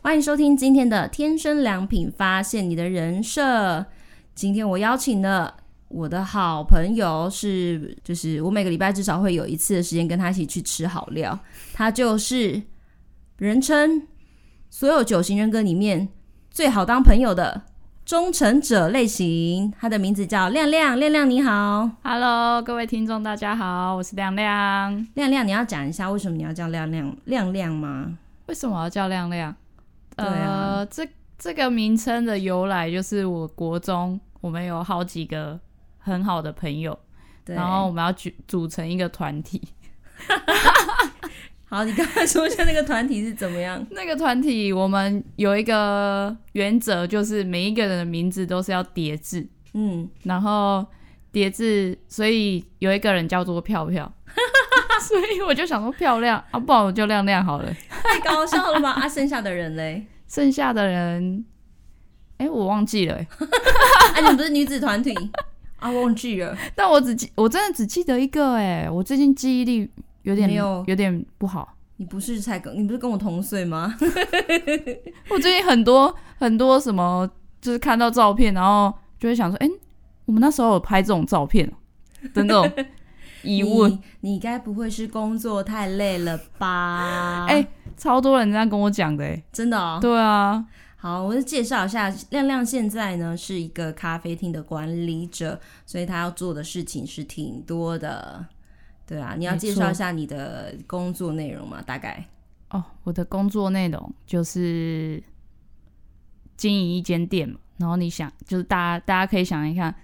[0.00, 3.84] 欢迎收听今天的天生良品，发现你的人设。
[4.32, 5.52] 今天我邀请了
[5.88, 11.36] 我的好朋友是，是就是我每个礼拜至少会有一次的时间跟他一起去吃好料。
[11.74, 12.62] 他就是
[13.38, 14.06] 人称
[14.70, 16.08] 所有九型人格里面
[16.48, 17.62] 最好当朋友的
[18.06, 19.74] 忠诚者类型。
[19.80, 25.06] 他的名字叫亮亮，亮亮你好，Hello，各位听众大家好，我是亮亮。
[25.14, 28.16] 亮亮，你要讲一下为什么你要叫亮亮亮亮吗？
[28.46, 29.54] 为什么我要叫亮亮？
[30.26, 31.08] 呃，这
[31.38, 35.58] 这个名称的由来就是我国中我们有好几个
[35.98, 36.98] 很好的朋友，
[37.44, 39.62] 对然后我们要组组成一个团体。
[41.70, 43.86] 好，你刚才说一下那个团体是怎么样？
[43.90, 50.86] 那个团体我们有一个原则，就是每一个人的名字都是要叠字，嗯，然后
[51.30, 54.10] 叠字，所以有一个人叫做票票。
[55.00, 57.72] 所以我就想说漂亮啊，不然我就亮亮好了。
[58.02, 58.92] 太搞笑了吧？
[58.92, 60.06] 啊，剩下的人嘞？
[60.26, 61.44] 剩下的人，
[62.36, 63.14] 哎、欸，我忘记了。
[63.14, 63.26] 哎、
[64.14, 65.14] 啊，你们不是女子团体
[65.78, 65.90] 啊？
[65.90, 66.56] 忘记了。
[66.74, 68.54] 但我只记，我真的只记得一个。
[68.54, 69.90] 哎，我最近记忆力
[70.22, 71.74] 有点没有，有点不好。
[71.96, 73.94] 你不是才跟，你不是跟我同岁吗？
[75.30, 77.28] 我最近很多很多什么，
[77.60, 79.72] 就是看到照片，然后就会想说，哎、欸，
[80.26, 81.66] 我们那时候有拍这种照片
[82.34, 82.70] 的那种。
[83.42, 87.46] 疑问，你该不会是工作太累了吧？
[87.50, 89.98] 哎、欸，超多人这样跟我讲的，哎，真的哦。
[90.00, 90.64] 对啊，
[90.96, 98.44] 好，我就介绍一下，亮亮现在呢是一个咖啡厅的管理者，所以他要做的事情是挺多的。
[99.06, 101.80] 对啊，你要介绍一下你的工作内容吗？
[101.80, 102.24] 大概？
[102.70, 105.22] 哦，我的工作内容就是
[106.56, 109.94] 经营一间店嘛，然后你想，就是大家大家可以想一下，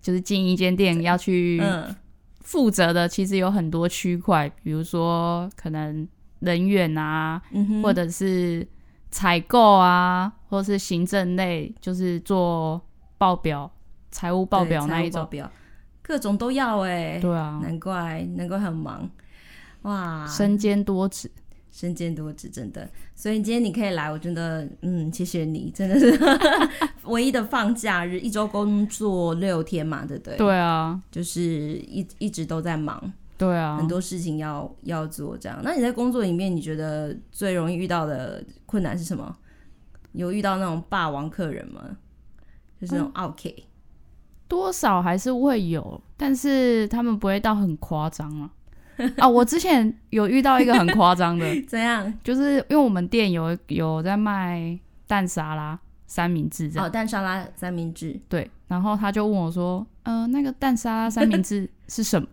[0.00, 1.96] 就是经营一间店要去，嗯。
[2.44, 6.06] 负责的其实有很多区块，比如说可能
[6.40, 8.66] 人员啊，嗯、或者是
[9.10, 12.80] 采购啊，或者是行政类，就是做
[13.18, 13.70] 报表、
[14.10, 15.28] 财务报表那一种，
[16.02, 17.20] 各种都要哎、欸。
[17.20, 19.08] 对啊，难怪难怪很忙
[19.82, 21.30] 哇，身兼多职。
[21.72, 22.88] 身兼多职，真的。
[23.16, 26.16] 所以今天你可以来，我真的，嗯，谢谢你，真的是
[27.04, 30.36] 唯一的放假日，一周工作六天嘛，对不对？
[30.36, 35.58] 对啊，就是一一直都在忙，对啊，很多事情要要做，这样。
[35.64, 39.34] 那你在工作里面，你觉得最容易遇到的困难是什么？
[40.12, 41.96] 有遇到那种霸王客人吗？
[42.78, 43.64] 就是那种 OK，、嗯、
[44.46, 48.50] 多少还是会有，但是他们不会到很夸张啊。
[49.18, 52.12] 啊，我之前有遇到一个很夸张的， 怎样？
[52.22, 58.50] 就是因为我们店有有在卖蛋沙拉三明治这样，哦，蛋沙拉三明治，对。
[58.68, 62.26] 然后他就问我说：“呃，那个蛋沙拉三明治是什么？”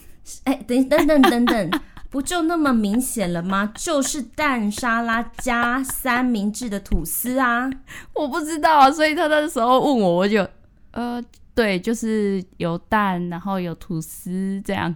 [0.44, 3.70] 哎、欸，等等等等等，不就那么明显了吗？
[3.74, 7.70] 就是蛋沙拉加三明治的吐司啊！
[8.14, 10.48] 我不知道啊，所以他那时候问我，我就
[10.92, 11.22] 呃，
[11.54, 14.94] 对，就是有蛋，然后有吐司这样。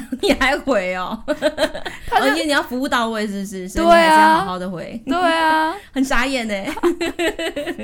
[0.22, 1.22] 你还回哦？
[1.26, 3.68] 而且、你要服务到位，是不是？
[3.68, 5.00] 对啊，好好的回。
[5.06, 6.54] 对啊， 很傻眼呢。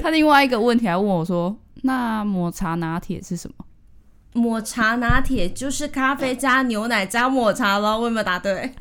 [0.02, 3.64] 他另外一个问题还问我说：“那抹茶拿铁是什么？”
[4.34, 7.98] 抹茶拿铁就是咖啡加牛奶加抹茶咯。
[7.98, 8.74] 我有没有答对？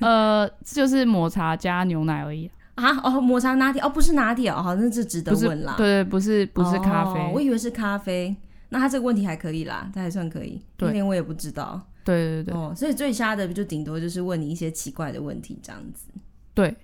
[0.00, 2.88] 呃，就是抹茶加牛奶而已啊。
[3.02, 5.74] 哦，抹茶拿铁哦，不是拿铁哦，好，像是值得问啦。
[5.76, 8.34] 对对，不是不是咖啡，哦，我以为是咖啡。
[8.70, 10.60] 那他这个问题还可以啦，他还算可以。
[10.76, 11.80] 对，连我也不知道。
[12.04, 12.54] 对对对。
[12.54, 16.08] 哦，所以最瞎的就顶多就是问你一些奇怪的问题这样子。
[16.54, 16.74] 对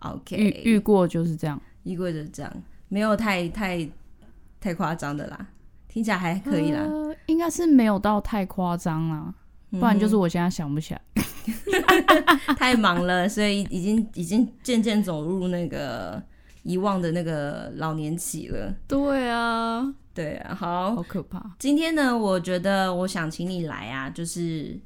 [0.00, 2.52] ，OK，遇遇过就是这样，遇过就是这样，
[2.88, 3.88] 没有太太
[4.60, 5.46] 太夸张的啦，
[5.88, 6.80] 听起来还可以啦。
[6.80, 9.34] 呃、应该是没有到太夸张啦，
[9.70, 16.22] 不然就是我现在想不起来，嗯、 太忙了，所以已经已经渐渐走入那个
[16.62, 18.74] 遗忘的那个老年期了。
[18.86, 19.94] 对啊。
[20.14, 21.42] 对啊，好，好可怕。
[21.58, 24.78] 今天呢，我觉得我想请你来啊，就是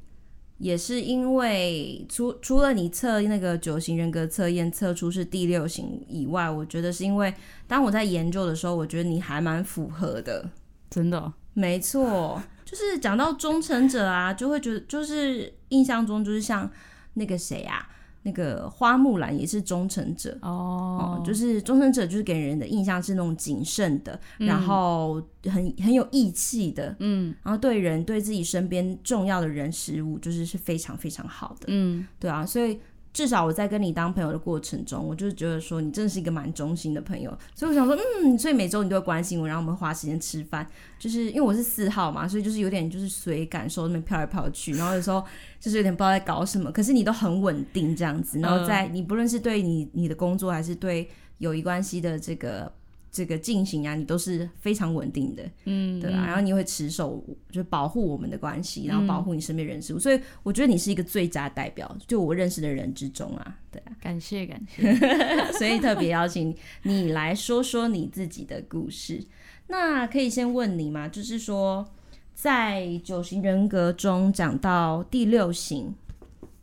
[0.58, 7.34] 也是因为除除了你测那个九型人格测验测出是第六型以外，我觉得是因为
[7.66, 10.48] 当我在研究的时候，我觉得你还蛮符合的。
[10.88, 11.32] 真的？
[11.54, 16.70] 没错，就是讲到忠诚者啊，就会觉得就是印象中就是像
[17.14, 17.88] 那个谁啊。
[18.26, 20.36] 那个花木兰也是忠诚者。
[20.42, 21.20] 哦、oh.
[21.20, 32.80] 嗯，就是忠诚者，就是给人的印象是那种谨慎的，嗯、然后很很有义气的，嗯，然后对人对自己身边重要的人事物，就是是非常非常好的，嗯，对啊，所以
[33.16, 40.66] 至少我在跟你当朋友的过程中，我就觉得说你真的是一个蛮忠心的朋友，所以我想说，嗯，所以每周你都会关心我，然后我们花时间吃饭，
[40.98, 45.24] 就是因为我是四号嘛，所以就是有点就是随感受那边飘来飘去，然后有时候
[45.58, 51.08] 就是有点不知道在搞什么，可是你都很稳定这样子，然后在你不论是对你你的工作还是对
[51.38, 52.70] 友谊关系的这个。
[53.16, 64.94] 这个进行啊，你都是非常稳定的，嗯，对啊，然后你会持守，就保护我们的关系，然后保护你身边人事物，嗯，所以我觉得你是一个最佳代表，就我认识的人之中啊，对啊，感 谢感谢，
[65.56, 69.24] 所以特别邀请你来说说你自己的故事。
[69.68, 71.08] 那可以先问你吗？
[71.08, 71.88] 就是说，
[72.34, 75.94] 在九型人格中讲到第六型。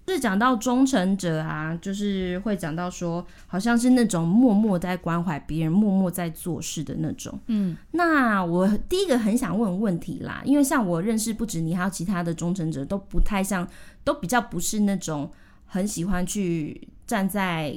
[0.06, 7.40] 就是讲到忠诚者啊，就是会讲到说，好像是那种默默在关怀别人、默默在做事的那种。
[7.48, 13.66] 嗯，那我第一个很想问问题啦，因为像我认识不止你，还有其他的忠诚者，都不太像，
[14.04, 15.32] 都比较不是那种
[15.66, 17.74] 很喜欢去站在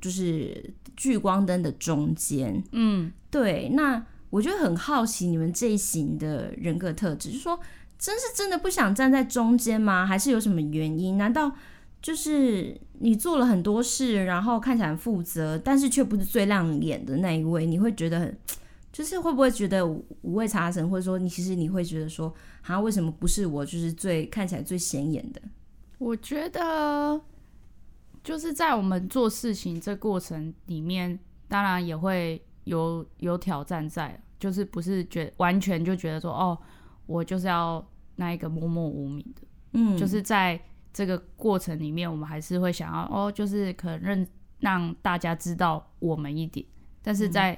[0.00, 2.62] 就是聚光灯的中间。
[2.72, 3.68] 嗯，对。
[3.74, 7.58] 那我就很好奇你们这一型的人格特质，就是说。
[7.98, 10.04] 真是真的不想站在中间吗？
[10.04, 11.16] 还是有什么原因？
[11.16, 11.50] 难道
[12.02, 17.64] 就是你做了很多事，然后看起来很负责，但是却不是最亮眼的那一位？
[17.64, 18.38] 你会觉得很，
[18.92, 22.30] 就是会不会觉得五味杂陈，或者说你其实你会觉得说，
[22.66, 23.64] 啊，为什么不是我？
[23.64, 25.40] 就是最看起来最显眼的？
[25.96, 27.18] 我觉得
[28.22, 31.18] 就是在我们做事情这过程里面，
[31.48, 36.56] 当然也会有有挑战在，就是不是觉完全就觉得说哦。
[37.08, 39.42] 我就是要那一个默默无名的，
[39.74, 40.60] 嗯，就是在
[40.92, 44.26] 这个过程里面，我们还是会想要哦，就是可能让
[44.58, 46.66] 让大家知道我们一点，
[47.02, 47.56] 但是在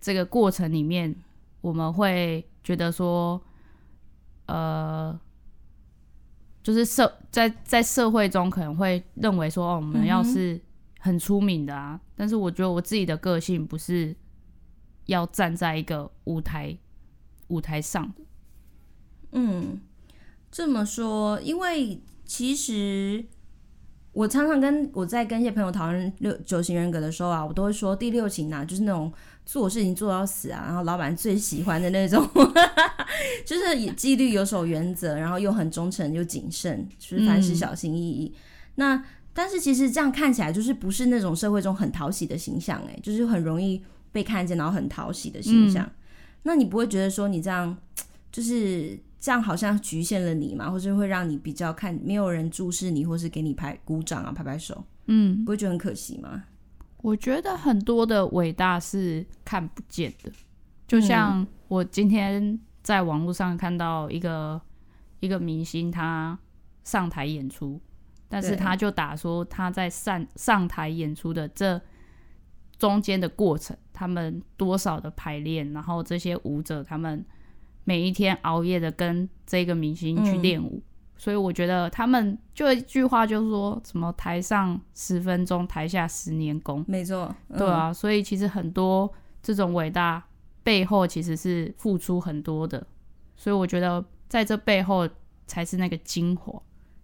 [0.00, 1.14] 这个过程里面，
[1.60, 3.40] 我们会觉得说，
[4.46, 5.16] 呃，
[6.60, 10.60] 就是社在在社会中可能会认为说，哦，我们要是
[10.98, 14.16] 很出名的啊，但是我觉得我自己的个性不是
[15.06, 16.76] 要站在一个舞台
[17.48, 18.12] 舞台上。
[19.32, 19.80] 嗯，
[20.50, 23.24] 这么说，因为其实
[24.12, 29.12] 我常常跟我在跟一些朋友讨论六九型人格的时候啊，我都会说第六型啊，就是那种
[29.44, 32.24] 做事情做到死啊，然后老板最喜欢的那种，
[33.44, 38.32] 就是纪律有守原则，然后又很忠诚又谨慎，就是凡事小心翼翼。
[38.76, 43.82] 那但是其实这样看起来就是不是那种社会中很讨喜的形象，哎，就是很容易
[44.14, 45.84] 被看见，然后很讨喜的形象。
[45.84, 45.92] 嗯、
[46.44, 47.76] 那你不会觉得说你这样
[48.32, 48.98] 就是？
[49.24, 56.44] 这样好像局限了你嘛，或者会让你比较看没有人注视你，或是给你拍鼓掌啊、拍拍手，嗯，不会觉得很可惜吗？
[56.98, 60.30] 我觉得很多的伟大是看不见的，
[60.86, 64.60] 就像我今天在网络上看到一个
[65.20, 66.38] 一个明星，他
[66.84, 67.80] 上台演出，
[68.28, 71.80] 但是他就打说他在上上台演出的这
[72.78, 77.24] 中间的过程，他们多少的排练，然后这些舞者他们。
[77.86, 80.82] 每一天熬夜的跟这个明星去练舞，嗯，
[81.18, 86.82] 所以我觉得他们就一句话就是说什么台上十分钟，台下十年功。
[86.88, 89.12] 没错，嗯，对啊，所以其实很多
[89.42, 90.24] 这种伟大
[90.62, 92.86] 背后其实是付出很多的，
[93.36, 95.06] 所以我觉得在这背后
[95.46, 96.58] 才是那个精华。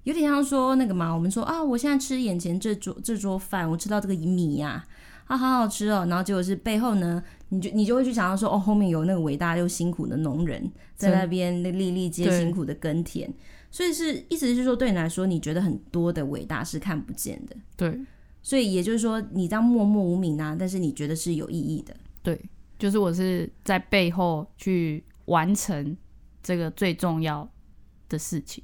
[0.05, 4.87] 有点像说那个嘛，我们说啊，我现在吃眼前这桌这桌饭，我吃到这个米呀，啊，
[5.31, 7.23] 啊，好好吃哦，然后结果是背后呢。
[7.53, 13.29] 你就你就会去想到说，哦，后面有那个伟大又辛苦的农人在那边那粒粒皆辛苦的耕田，
[13.73, 18.00] 所以是意思是说，对你来说，你觉得很多的伟大是看不见的，对，
[18.40, 22.40] 所以也就是说，你这样默默无名啊，但是你觉得是有意义的，对，
[22.78, 25.97] 就是我是在背后去完成
[26.40, 27.50] 这个最重要
[28.09, 28.62] 的事情。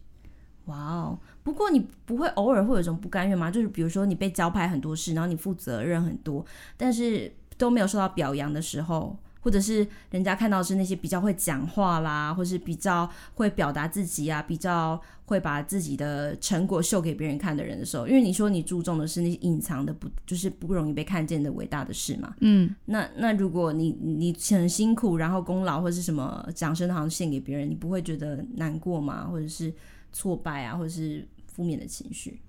[0.67, 3.50] 哇哦，不过你不会偶尔会有一种不甘愿吗？
[3.50, 6.45] 就是比如说你被交派很多事，然后你负责任很多，
[6.76, 7.33] 但是。
[7.59, 22.35] 都没有受到表扬的时候，或者是人家看到是那些比较会讲话啦，或是比较会表达自己啊，比较会把自己的成果秀给别人看的人的时候，因为你说你注重的是那些隐藏的不，就是不容易被看见的伟大的事嘛。
[22.41, 29.29] 嗯，那那如果你你很辛苦，然后功劳或是什么掌声好像献给别人，你不会觉得难过吗？
[29.31, 29.73] 或者是
[30.12, 31.26] 挫败啊，或者是
[31.57, 32.41] 负面的情绪？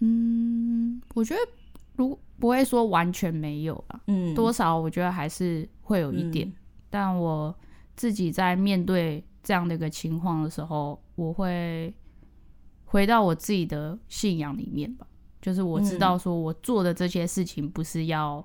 [0.00, 1.40] 嗯，我觉得。
[1.94, 6.52] 如不会说完全没有吧，嗯，多少我觉得还是会有一点，嗯，
[6.88, 7.54] 但我
[7.94, 11.94] 自己在面对这样的一个情况的时候，我会
[12.86, 15.06] 回到我自己的信仰里面吧，
[15.42, 18.42] 就是我知道说我做的这些事情不是要，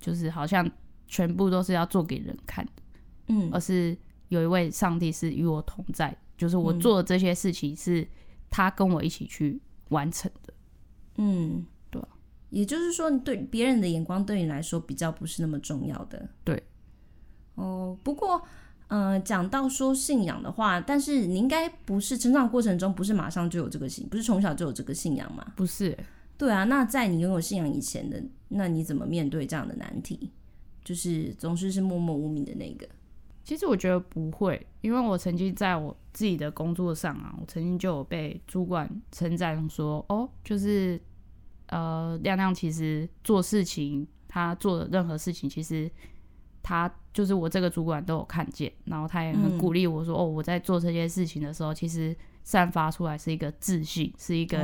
[0.00, 0.68] 就是好像
[1.06, 2.82] 全部都是要做给人看的，
[3.28, 3.94] 嗯，而是
[4.28, 8.08] 有一位上帝是与我同在，就是我做的这些事情是
[8.56, 9.60] 他跟我一起去
[9.90, 10.54] 完成的，
[11.16, 11.66] 嗯。
[11.90, 12.02] 对，
[12.48, 16.26] 也就是说，你对别人的眼光对你来说比较不是那么重要的。
[16.42, 16.62] 对，
[17.56, 18.42] 哦，不过，
[18.88, 25.52] 呃，讲到说信仰的话，但是你应该不是成长过程中不是马上就有这个信，不是从小就有这个信仰吗？
[25.54, 25.94] 不是。
[26.38, 30.32] 对啊，那在你拥有信仰以前的，那你怎么面对这样的难题？
[30.82, 32.88] 就是总是是默默无名的那个。
[33.46, 41.00] 其实我觉得不会，因为我曾经在我自己的工作上啊，我曾经就有被主管称赞说，哦，就是
[41.68, 45.88] 呃，亮亮其实做事情，他做的任何事情，其实
[46.60, 54.58] 他就是我这个主管都有看见，然后他也很鼓励我说，嗯、哦，我在做这些事情的时候，其实散发出来是一个自信，是一个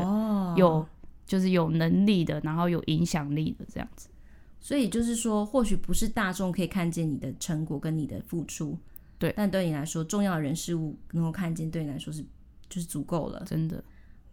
[0.57, 0.87] 有、哦、
[1.25, 4.09] 就是有能力的，然后有影响力的这样子。
[4.65, 8.79] 所以就是说，或许不是大众可以看见你的成果跟你的付出，
[9.19, 12.25] 对，但对你来说，重要的人事物能够看见，对你来说是
[12.69, 13.43] 就是足够了。
[13.45, 13.83] 真的，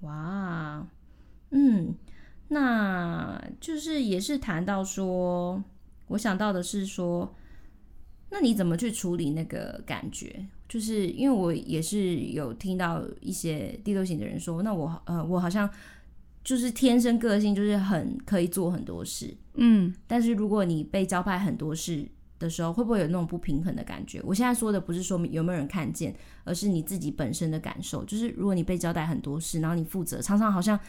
[0.01, 0.87] 哇，
[1.49, 1.95] 嗯，
[2.47, 5.63] 那就是也是谈到说，
[6.09, 7.35] 我想到的是说，
[8.29, 10.45] 那你怎么去处理那个感觉？
[10.67, 15.67] 就是因为我也是有听到一些第六型的人说，那我呃，我好像。
[16.43, 22.07] 就是天生个性就是很可以做很多事，嗯，但是如果你被交派很多事
[22.39, 24.21] 的时候，会不会有那种不平衡的感觉？
[24.23, 26.15] 我现在说的不是说有没有人看见，
[26.45, 28.03] 而是你自己本身的感受。
[28.05, 30.79] 就是如果你被交代很多事，然后你负责，常常好像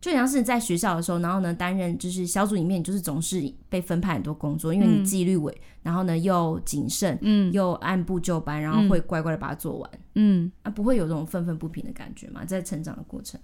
[0.00, 12.44] 就像是你在学校的时候，然后呢担任就是小组里面，就是总是被分派很多工作，因为你纪律委，然后呢又谨慎，嗯，又按部就班，然后会乖乖的把它做完，嗯，啊，不会有这种愤愤不平的感觉吗？
[12.44, 13.40] 在成长的过程。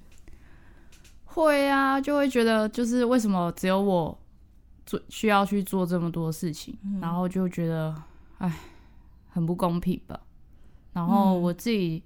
[1.37, 4.19] 会啊，就会觉得就是为什么只有我
[4.87, 7.95] 做需要去做这么多事情，嗯、然后就觉得
[8.39, 8.51] 哎，
[9.29, 10.19] 很不公平吧。
[10.95, 12.03] 然后我自己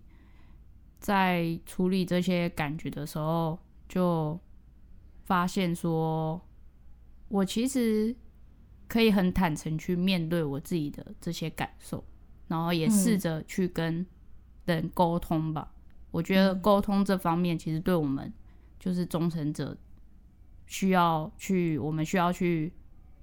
[0.98, 3.56] 在处理这些感觉的时候，
[3.88, 4.36] 就
[5.24, 6.40] 发现说，
[7.28, 8.12] 我其实
[8.88, 12.02] 可以很坦诚去面对我自己的这些感受，
[12.48, 14.04] 然后也试着去跟
[14.64, 15.72] 人沟通吧。
[16.10, 18.32] 我觉得沟通这方面其实对我们。
[18.80, 19.76] 就是忠诚者
[20.66, 22.72] 需要去，我们需要去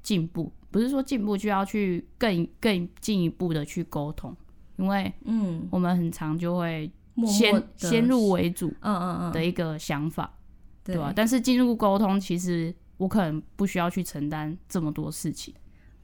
[0.02, 4.34] 进步，不是说进步就要去更更进一步的去沟通，
[4.78, 6.90] 因为嗯，我们很常就会
[7.26, 10.32] 先先入为主，嗯嗯嗯的一个想法，
[10.84, 11.12] 对吧？
[11.16, 15.54] 但是进入沟通，其实我可能不需要去承担这么多事情。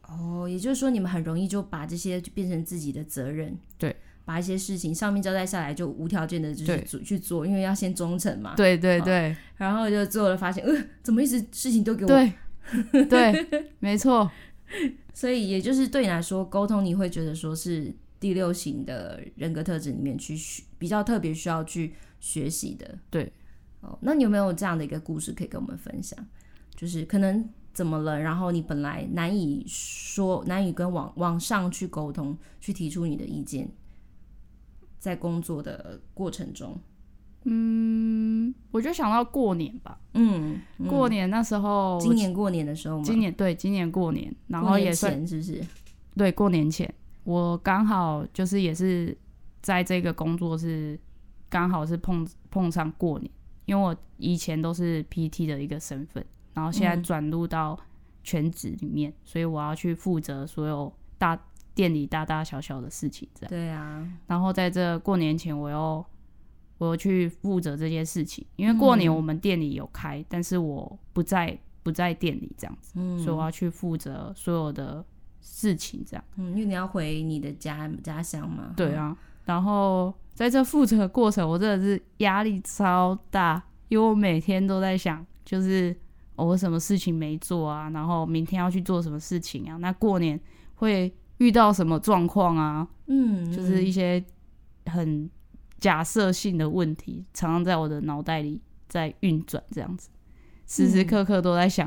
[0.08, 3.96] 哦，也就是说，你们很容易就把这些变成自己的责任，对。
[4.26, 8.54] 把一些事情上面交代下来，就无条件的就是做去做，因为要先忠诚嘛。
[8.56, 9.36] 对对对、哦。
[9.58, 12.08] 然后就做了，发现，呃，怎么一直事情都给我？
[12.92, 14.30] 对对，没错。
[15.14, 22.98] 所以也就是对你来说，沟通你会觉得说是第六型的人格特质里面去学比较特别需要去学习的。
[23.10, 23.32] 对。
[23.82, 26.18] 哦，那你有没有这样的一个故事可以跟我们分享？
[26.74, 33.70] 就是可能怎么了，然后你本来难以说，难以跟往往上去沟通，去提出你的意见。
[35.04, 36.80] 在工作的过程中，
[37.44, 43.04] 嗯，我就想到过年吧，嗯，嗯，过年那时候，今年过年的时候吗？
[43.04, 45.62] 今年对，今年过年，然后也算是不是？
[46.16, 46.90] 对，过年前，
[47.26, 49.14] 我刚好就是也是
[49.62, 50.98] 在这个工作是
[51.50, 53.30] 刚好是碰碰上过年，
[53.66, 57.78] 因为我以前都是 PT 的一个身份，然后现在转入到
[58.24, 61.38] 全职里面，嗯，所以我要去负责所有大。
[61.76, 64.08] 店里大大小小的事情，这样对啊。
[64.28, 66.06] 然后在这过年前，我又
[66.78, 75.04] 我又去负责这些事情，因为过年我们店里有开，嗯、但是我不在不在店里这样子，嗯，所以我要去负责所有的
[75.42, 76.24] 事情，这样。
[76.36, 78.74] 嗯，因为你要回你的家家乡嘛。
[78.78, 79.18] 对啊。
[79.46, 85.96] 然后在这负责的过程，我真的是压力超大，因为我每天都在想，就是
[86.36, 90.40] 我什么事情没做啊，然后明天要去做什么事情啊，那过年
[90.76, 91.12] 会。
[91.44, 92.88] 遇到什么状况啊？
[93.08, 94.24] 嗯，就是一些
[94.86, 95.30] 很
[95.78, 100.10] 假设性的问题，常常在我的脑袋里在运转，这样子，
[100.66, 101.86] 时时刻刻都在想，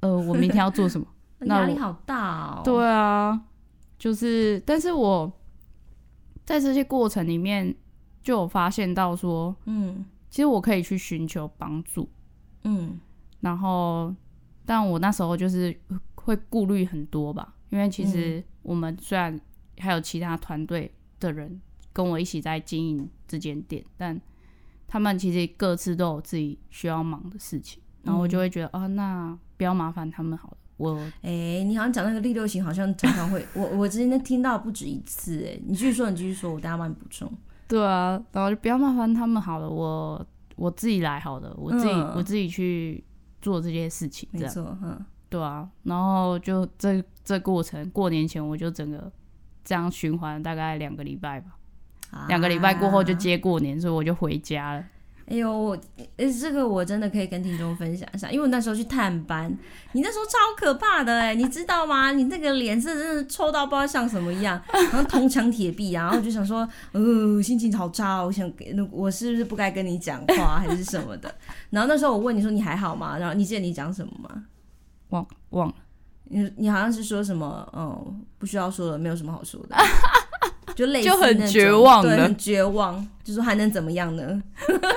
[0.00, 1.06] 嗯、呃，我明天要做什么？
[1.46, 2.62] 压力好大哦。
[2.64, 3.40] 对啊，
[3.96, 5.32] 就是，但是我
[6.44, 7.72] 在这些过程里面
[8.24, 12.08] 就有发现到说，嗯，其实我可以去寻求帮助，
[12.64, 12.98] 嗯，
[13.38, 14.12] 然后，
[14.64, 15.78] 但我那时候就是
[16.16, 17.52] 会顾虑很多吧。
[17.70, 19.40] 因为其实我们虽然
[19.78, 21.60] 还有其他团队的人
[21.92, 24.20] 跟我一起在经营这间店，但
[24.88, 30.56] 他们其实各自都有自己需要忙的事情，然后我就会觉得啊，那不要麻烦他们好了。
[30.78, 35.44] 我哎、欸，你好像讲那个第六型，好像常常会 我我之前听到不止一次。
[35.46, 37.32] 哎，你继续说，你继续说，我大家帮你补充。
[37.68, 43.02] 对啊，然后就不要麻烦他们好了，我我自己来好了，我自己、嗯、我自己去
[43.40, 49.10] 做这些事情，没错，嗯，对啊，然后就这这过程，过年前我就整个
[49.64, 51.56] 这样循环大概两个礼拜吧，
[52.28, 54.84] 两、啊、个礼拜过后就接过年，所以我就回家了。
[55.28, 55.76] 哎呦，我，
[56.16, 59.52] 哎，这个我真的可以跟听众分享一下，因为我那时候去探班，
[59.90, 62.12] 你那时候超可怕的哎，你知道吗？
[62.12, 68.48] 你那个脸色真的臭到不知道像什么一样，然后铜墙铁壁啊，然后我就想说，呃，心情好差，我想，
[68.92, 71.34] 我是不是不该跟你讲话，还是什么的？
[71.70, 73.18] 然后那时候我问你说你还好吗？
[73.18, 74.44] 然后你记得你讲什么吗？
[75.10, 75.74] 忘忘了，
[76.24, 79.76] 你你好像是说什么，嗯，不需要说了，没有什么好说的。
[80.74, 84.42] 就类似就很绝望，对，很绝望，就说还能怎么样呢？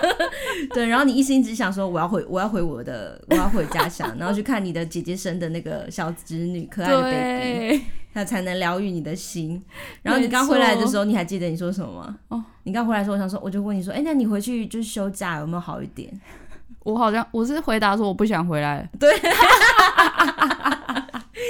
[0.73, 9.63] 对，然后你一心只想说我要回，我要回我的，我要回家乡， 然后去看你的姐姐生的那个小侄女，可爱的 baby，他才能疗愈你的心。
[10.01, 12.17] 然后你刚回来的时候，你还记得你说什么吗？
[12.27, 16.11] 哦，你刚回来的时候，我想说，我就问你说，哎、欸，那你回去就是休假有没有好一点？
[16.83, 18.89] 我好像我是回答说我不想回来。
[18.99, 19.09] 对。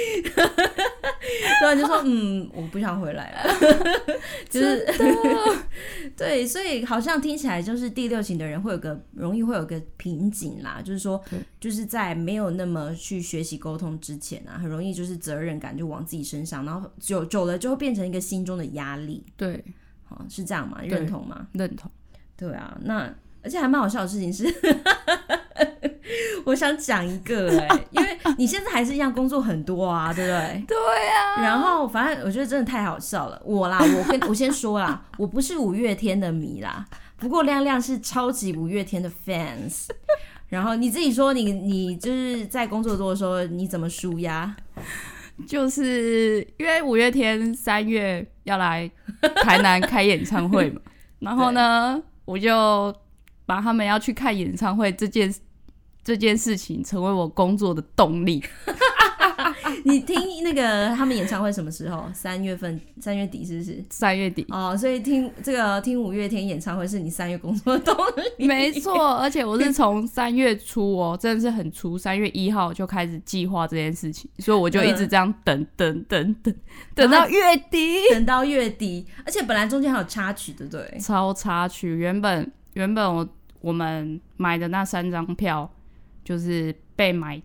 [1.60, 3.54] 对，就说嗯，我不想回来了，
[4.48, 4.86] 就是
[6.16, 11.22] 对，所以好像听起来就是第六型的人会有个容易会有个瓶颈啦，就是说
[11.60, 19.24] 就是在没有那么去学习沟通之前啊，很容易就是责任感就往自己身上，然后久久了就会变成一个心中的压力。
[19.36, 19.62] 对，
[20.04, 20.80] 好，是这样吗？
[20.82, 21.46] 认同吗？
[21.52, 21.90] 认同。
[22.36, 24.44] 对啊，那而且还蛮好笑的事情是。
[26.44, 30.64] 我想讲一个哎、欸，因为你现在还是一样工作很多啊，对不对？
[30.68, 31.42] 对啊。
[31.42, 33.40] 然后反正我觉得真的太好笑了。
[33.44, 36.84] 我啦，我跟我先说啦，我不是五月天的迷啦，
[37.16, 39.88] 不过亮亮是超级五月天的 fans。
[40.48, 44.54] 然后你自己说你，你你就是在工作多的时候，你怎么舒压？
[45.46, 48.90] 就是因为五月天三月要来
[49.36, 50.80] 台南开演唱会嘛，
[51.20, 52.94] 然后呢，我就
[53.46, 55.40] 把他们要去看演唱会这件事。
[56.10, 58.42] 这件事情成为我工作的动力。
[59.84, 62.04] 你听那个他们演唱会什么时候？
[62.12, 63.82] 三月份，三月底是不是？
[63.90, 67.96] 三月底哦，所以听这个听五月天演唱会是你三月工作的动
[68.38, 68.44] 力。
[68.44, 76.52] 没错，而且我是从三月初哦，真的是很初，三月一号就开始计划这件事情，所以我就一直这样等等等等
[76.96, 80.98] 等到月底，等到月底，而且本来中间还有插曲，对不对？
[80.98, 83.26] 超插曲，原本原本我
[83.60, 85.70] 我们买的那三张票。
[86.30, 87.42] 就是被买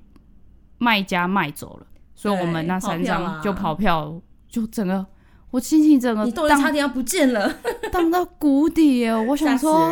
[0.78, 5.04] 卖家卖走了，所以我们那三张就跑票，就整个
[5.50, 7.52] 我心情整个你都差点要不见了，
[7.92, 9.12] 荡到谷底耶！
[9.30, 9.92] 我想说，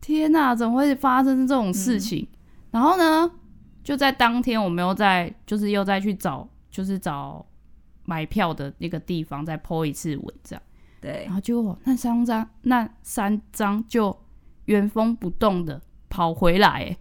[0.00, 2.28] 天哪，怎么会发生这种事情？
[2.30, 2.38] 嗯、
[2.70, 3.28] 然后呢，
[3.82, 7.44] 就在当天，我们又在就是又再去找，就是找
[8.04, 10.62] 买票的那个地方再 po 一次文，这样
[11.00, 14.16] 对，然后结果那三张那三张就
[14.66, 16.96] 原封不动的跑回来，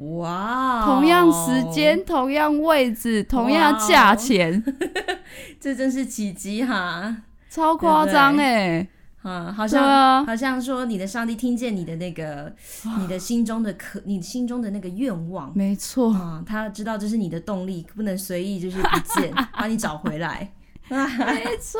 [0.00, 4.74] 哇、wow，同样时间、同样位置、同样价钱，wow、
[5.60, 7.16] 这真是奇迹哈！
[7.50, 8.86] 超夸张哎，
[9.22, 12.54] 啊，好像、啊、好像说你的上帝听见你的那个，
[13.00, 16.12] 你的心中的渴，你心中的那个愿望，没错。
[16.12, 20.52] 啊、嗯，他知道这是你的动力，不能随意就是不见， 把你找回来。
[20.90, 21.78] 没错，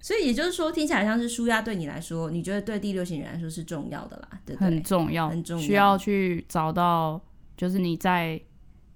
[0.00, 4.66] 所以也就是说，听起来像是舒压对你来说，你觉得对第六型人来说是重要的啦，对不对？
[4.66, 7.20] 很重要，很重要，需要去找到，
[7.56, 8.40] 就是你在，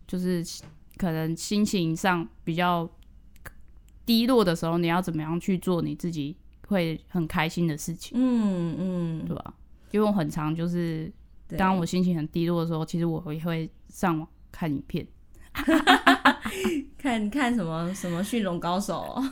[0.06, 0.44] 就是
[0.96, 2.88] 可能心情上比较
[4.04, 6.36] 低落的时候，你要怎么样去做你自己
[6.68, 8.12] 会很开心的事情？
[8.20, 9.54] 嗯嗯，对吧？
[9.90, 11.10] 因为我很常就是，
[11.56, 15.06] 当我心情很低落的时候，其实我也会上网看影片。
[16.98, 19.22] 看看什么什么驯龙高手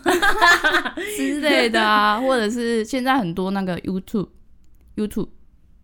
[1.16, 4.28] 之类的啊，或者是现在很多那个 YouTube
[4.96, 5.28] YouTube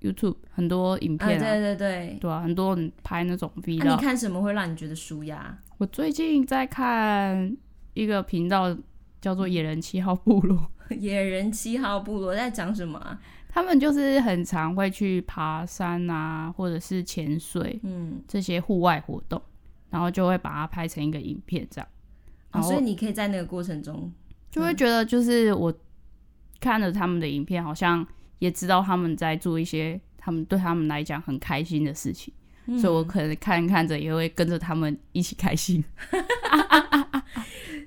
[0.01, 3.77] YouTube 很多影片啊，对对对，对啊，很多人拍那种 V。
[3.79, 5.59] 那你看什么会让你觉得舒压？
[5.79, 7.57] 我最近在看
[7.95, 8.77] 一个频道
[9.21, 13.19] 叫做“野人七号部落”， 野人七号部落在讲什么啊？
[13.49, 19.41] 他们就是很常会去爬山啊，或者是潜水，嗯，这些户外活动。
[19.91, 21.89] 然后就会把它拍成一个影片，这样，
[22.53, 24.13] 哦，所以你可以在那个过程中
[24.51, 25.73] 就会觉得，就是我
[26.61, 28.07] 看了他们的影片，好像
[28.39, 32.33] 也知道他们在做一些他们对他们来讲很开心的事情，
[32.67, 35.85] 嗯，所以我可能看看着也会跟着他们一起开心。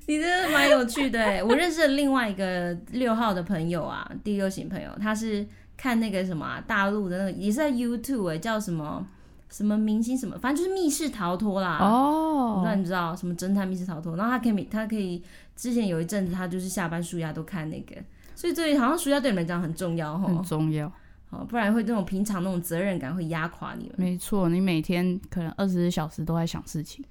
[0.08, 9.08] 你真的蛮有趣的，我认识了另外一个六号的朋友啊，第六型朋友，他是看那个什么啊，大陆的那个，也是在 YouTube 哎，叫什么？
[9.52, 11.78] 什么明星什么，反正就是密室逃脱啦。
[11.82, 15.22] 哦，我不知道你知道什么侦探密室逃脱，然后他可以，他可以，
[15.56, 17.96] 之前有一阵子他就是下班暑假都看那个，
[18.34, 20.28] 所以这里好像暑假对你们来讲很重要哈。
[20.28, 20.92] 很重要
[21.30, 23.94] 好，不然会那种平常那种责任感会压垮你们。
[23.98, 27.04] 没错，你每天可能二十四小时都在想事情，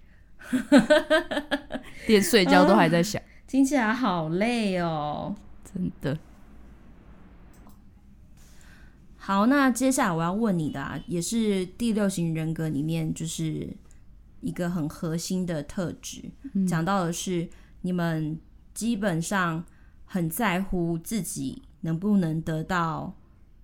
[2.07, 6.19] 连睡觉都还在想， 听起来好累哦，真的。
[9.31, 13.73] 好，那接下来我要问你的啊，也是第六型人格里面就是
[14.41, 17.49] 一个很核心的特质，嗯，讲到的是
[17.83, 18.37] 你们
[18.75, 19.65] 基本上
[20.05, 23.17] 很在乎自己能不能得到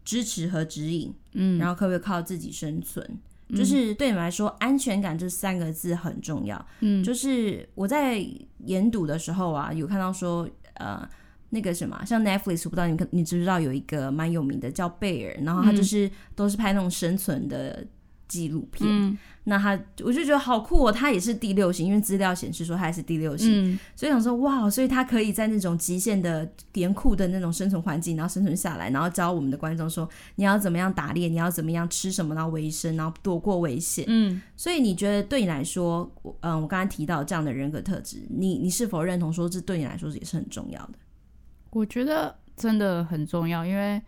[0.05, 3.05] 支持和指引，嗯，然后可不可以靠自己生存，
[3.49, 8.25] 嗯，就是对你们来说，安全感这三个字很重要，嗯，就是我在
[8.67, 11.09] 研读的时候啊，有看到说，呃。
[11.51, 17.87] 那个什么，像 Netflix，我不知道你你知不知道有一个蛮有名的叫贝尔，然后他就是、嗯、都是拍那种生存的
[18.29, 18.89] 纪录片。
[18.91, 34.05] 嗯、那他我就觉得好酷哦，他也是第六型，因为资料显示说他也是第六型，嗯、所以想说哇，所以他可以在那种极限的严酷的那种生存环境，然后生存下来，然后教我们的观众说你要怎么样打猎，你要怎么样吃什么然后维生，然后躲过危险。
[34.09, 40.95] 嗯，所以你觉得对你来说，嗯，我刚才提到这样的人格特质，你你是否认同说这对你来说也是很重要的？
[41.71, 44.01] 我觉得真的很重要，因为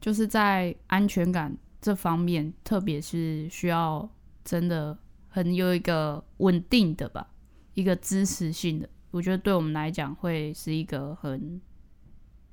[0.00, 4.08] 就是在安全感这方面，特别是需要
[4.44, 7.26] 真的很有一个稳定的吧，
[7.74, 8.88] 一个支持性的。
[9.10, 11.60] 我觉得对我们来讲会是一个很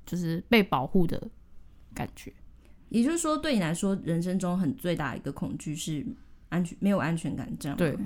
[0.06, 1.30] 就是被保护的
[1.94, 2.32] 感觉。
[2.90, 6.06] 也就是说，对你来说，人生中很最大的一个恐惧是
[6.50, 7.98] 安全，没有安全感，这样对，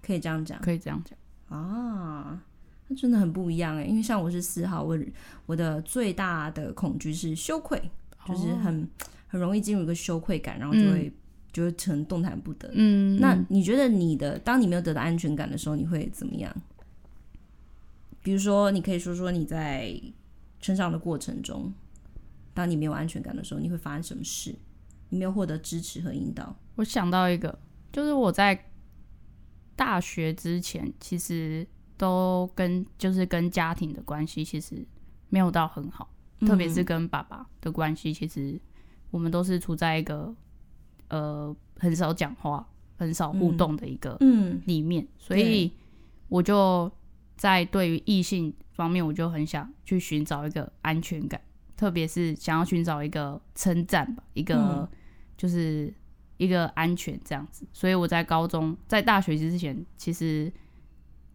[0.00, 1.18] 可以这样讲，可以这样讲
[1.58, 2.42] 啊。
[2.96, 4.98] 真的很不一样哎，因为像我是四号，我
[5.46, 7.78] 我的最大的恐惧是羞愧，
[8.26, 8.88] 哦、就是很
[9.28, 11.12] 很容易进入一个羞愧感，然后就会、嗯、
[11.52, 12.68] 就会成动弹不得。
[12.74, 16.52] 嗯，那你觉得你的当你没有得到安全感的时候，你会怎么样？
[18.22, 19.94] 比如说，你可以说说你在
[20.60, 21.72] 成长的过程中，
[22.52, 24.52] 当你没有安全感的时候，你会发生什么事？
[25.10, 26.56] 你没有获得支持和引导？
[26.74, 27.56] 我想到一个，
[27.92, 28.66] 就是我在
[29.76, 31.64] 大学之前，其实。
[32.00, 34.82] 都跟就是跟家庭的关系其实
[35.28, 38.58] 没有到很好，嗯、特别是跟爸爸的关系，其实
[39.10, 40.34] 我们都是处在一个
[41.08, 44.16] 呃很少讲话、很少互动的一个
[44.64, 45.70] 里面，嗯嗯、所以
[46.30, 46.90] 我就
[47.36, 51.38] 在对于异性方面，我就很想去寻找一个安全感，
[51.76, 54.88] 特别是想要寻找一个称赞吧，一个
[55.36, 55.92] 就是
[56.38, 57.66] 一个安全这样子。
[57.74, 60.50] 所以我在高中、在大学之前，其实。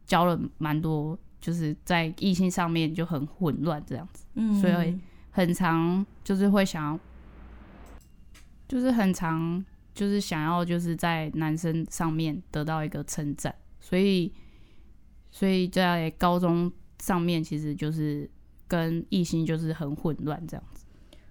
[0.06, 5.00] 交了蛮多，就是在异性上面就很混乱这样子，嗯，所以
[5.32, 7.00] 很常就是会想要，
[8.68, 9.64] 就是很常
[9.94, 14.32] 就是想要就是在男生上面得到一个称赞，所以
[15.32, 18.30] 所以在高中上面其实就是
[18.68, 20.86] 跟异性就是很混乱这样子。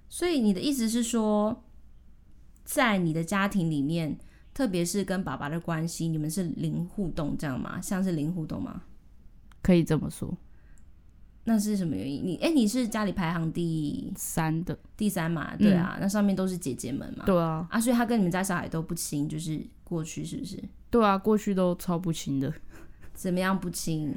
[0.09, 1.65] 所以你的意思是说，
[2.65, 4.19] 在你的家庭里面？
[4.55, 7.81] 特别是跟爸爸的关系，你们是零互动，这样吗？
[7.81, 8.81] 像是零互动吗？
[9.61, 10.33] 可以这么说。
[11.47, 12.25] 那是什么原因？
[12.25, 15.55] 你哎、欸，你是家里排行第三的，第三嘛？
[15.57, 17.25] 对啊，嗯、那上面都是姐姐们嘛？
[17.27, 20.63] 对啊，啊，所以他跟你们家小孩都不亲，就是过去是不是？
[20.89, 22.51] 对啊，过去都超不亲的。
[23.13, 24.15] 怎么样不亲？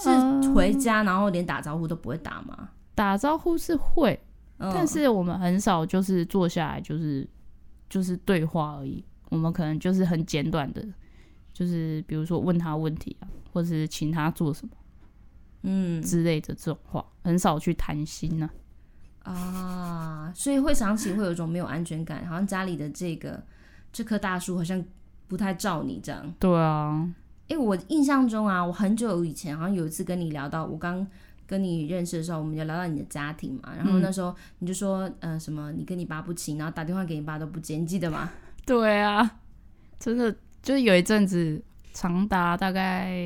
[0.00, 0.08] 是
[0.52, 2.70] 回家然后连打招呼都不会打吗？
[2.94, 4.18] 打招呼是会，
[4.58, 7.28] 嗯、但是我们很少就是坐下来就是
[7.88, 9.04] 就是对话而已。
[9.30, 10.84] 我们可能就是很简短的，
[11.52, 14.72] 就是比如说问他问题啊，或者是请他做什么，
[15.62, 18.48] 嗯之类的这种话，很少去谈心呢。
[19.24, 23.42] 啊，所以会想起会有一种没有安全感，好像家里的这个
[23.92, 24.82] 这棵大树好像
[25.26, 26.34] 不太照你这样。
[26.38, 27.06] 对啊，
[27.42, 31.06] 哎、欸，我印象中啊，我很久以前好像有一次跟你聊到，我刚
[31.46, 38.30] 跟你认识的时候，我们就聊到你的家庭嘛，然后那时候你就说，嗯、呃，什么你跟你爸不亲，然后打电话给你爸都不接，你记得吗？
[38.68, 39.40] 对啊，
[39.98, 43.18] 真的就是有一阵子，长达大概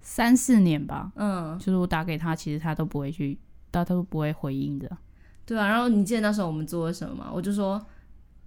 [0.00, 1.12] 三四年吧。
[1.14, 3.38] 嗯，就是我打给他，其实他都不会去，
[3.70, 4.90] 他都不会回应的。
[5.46, 7.30] 对啊，然后你记得那时候我们做了什么吗？
[7.32, 7.80] 我就说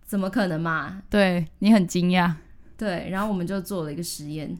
[0.03, 1.01] 怎么可能嘛？
[1.09, 2.33] 对，你很惊讶。
[2.77, 4.59] 对，然后我们就做了一个实验，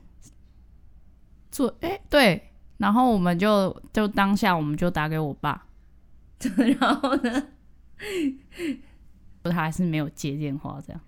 [1.52, 5.67] 做哎、欸、对，然后我们就就当下我们就打给我爸，
[6.80, 7.48] 然后呢？
[9.49, 11.01] 他还是没有接电话，这样。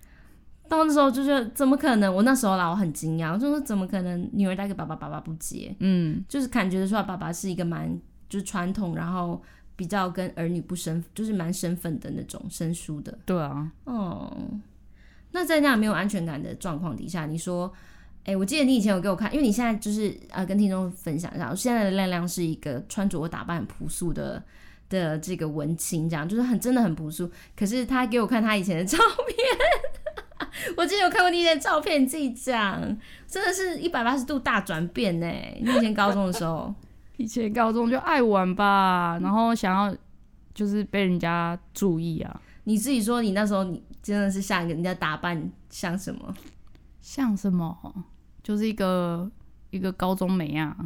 [0.66, 2.12] 到那时候就觉得怎么可能？
[2.14, 4.28] 我那时候啦，我很惊讶，我就说怎么可能？
[4.32, 5.74] 女儿打给爸爸，爸爸不接。
[5.80, 7.94] 嗯，就是感觉得出来，爸爸是一个蛮
[8.28, 9.42] 就是传统，然后
[9.76, 13.16] 比较跟儿女不生，就是蛮生分的那种生疏的。
[13.26, 13.70] 对啊。
[13.84, 14.34] 哦。
[15.32, 17.70] 那在那样没有安全感的状况底下，你说，
[18.20, 24.42] 哎、欸，我记得你以前有给我看，因为你现在就是呃跟听众分享一下，我现在的亮亮是一个穿着打扮很朴素的
[24.94, 27.30] 的这个文青，这样就是很真的很朴素。
[27.56, 29.36] 可是他给我看他以前的照片，
[30.76, 32.80] 我之前有看过你以前的照片，你自己讲，
[33.26, 35.26] 真的是一百八十度大转变呢。
[35.60, 36.72] 你以前高中的时候，
[37.18, 39.96] 以前高中就爱玩吧，然后想要
[40.54, 42.40] 就是被人家注意啊。
[42.64, 46.34] 你自己说，你那时候你真的是像人家打扮像什么？
[47.00, 47.76] 像什么？
[48.42, 49.30] 就是一个
[49.74, 50.76] 一个高中美啊，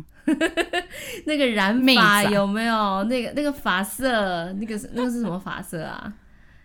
[1.26, 3.04] 那个染发有没有？
[3.04, 6.10] 那个那个发色，那个那个是什么发色啊？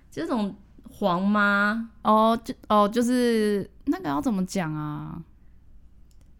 [0.09, 0.55] 这种
[0.89, 1.89] 黄吗？
[2.03, 5.21] 哦，就哦，就是那个要怎么讲啊？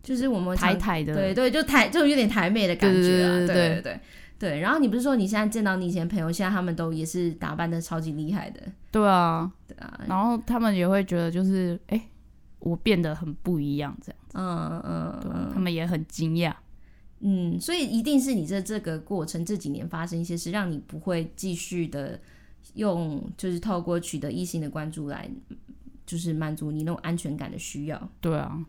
[0.02, 4.00] 就是我们台台的，对对，就台就有点台妹的感觉啊，对对对
[4.40, 4.60] 对。
[4.60, 8.62] 然后你不是说你现在见到你以前朋友，现在他们都也是打扮的超级厉害的？
[8.90, 12.02] 对啊，对啊，然后他们也会觉得就是，哎，
[12.60, 14.23] 我变得很不一样，这样子。
[14.34, 16.54] 嗯嗯，对，他们也很惊讶。
[17.20, 22.20] 嗯，所以一定是你这这个过程这几年发生一些事，让你不会继续的
[22.74, 25.30] 用，就是透过取得异性的关注来，
[26.06, 28.10] 就是满足你那种安全感的需要。
[28.20, 28.66] 对啊。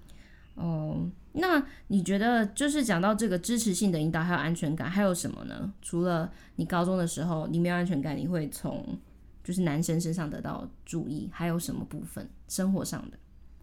[0.55, 5.73] 哦，那你觉得就是讲到这个支持性的引导还有安全感，还有什么呢？
[5.83, 8.97] 除了你高中的时候你没有安全感，你会从
[9.43, 13.19] 就是男生身上得到注意，还有什么部分生活上的？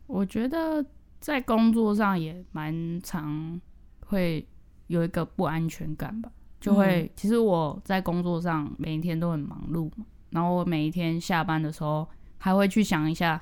[0.05, 0.85] 我觉得
[1.21, 3.61] 在工作上也蛮常
[4.07, 4.45] 会
[4.87, 6.29] 有一个不安全感吧，
[6.59, 12.05] 就会、嗯、其实我在工作上每一天都很忙碌嘛，然后我每一天下班的时候
[12.37, 13.41] 还会去想一下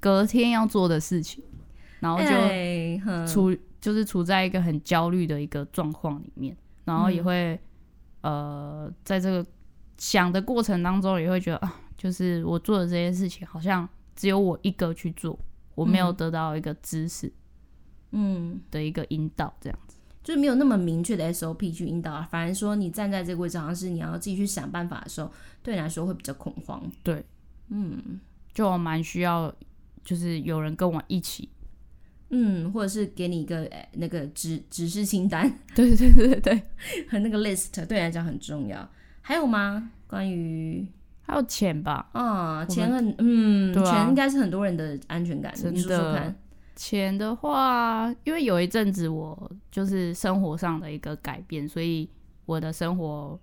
[0.00, 1.44] 隔天要做的事情。
[1.98, 7.58] 然后就处、欸、就是处在一个很焦虑的一个状况里面，然后也会、
[8.20, 9.44] 嗯、呃，在这个
[9.96, 15.36] 想的过程当中，也会觉得啊，就是我做的这些事情好像只有我一个去做，
[15.76, 17.32] 我没有得到一个知识，
[18.10, 25.30] 嗯的一个引导，这样子、嗯、就是没有那么明确的 SOP 去引导，反而说你站在这个位置，好像是你要自己去想办法的时候，
[25.62, 26.82] 对你来说会比较恐慌。
[27.04, 27.24] 对，
[27.68, 28.18] 嗯，
[28.52, 29.54] 就我蛮需要，
[30.04, 31.48] 就是有人跟我一起。
[32.30, 36.62] 嗯，或者是给你一个诶那个指指示清单， 对对对对对，
[37.08, 38.90] 和那个 list 对你来讲很重要。
[39.20, 39.92] 还有吗？
[40.08, 40.84] 关于
[41.26, 42.08] 还有钱吧？
[42.12, 45.52] 啊、哦，钱很嗯，对啊、钱应该是很多人的安全感。
[45.54, 46.36] 真的，你说说看。
[46.76, 52.08] 钱的话，因为有一阵子我就是生活上的一个改变，所以
[52.44, 53.38] 我的生活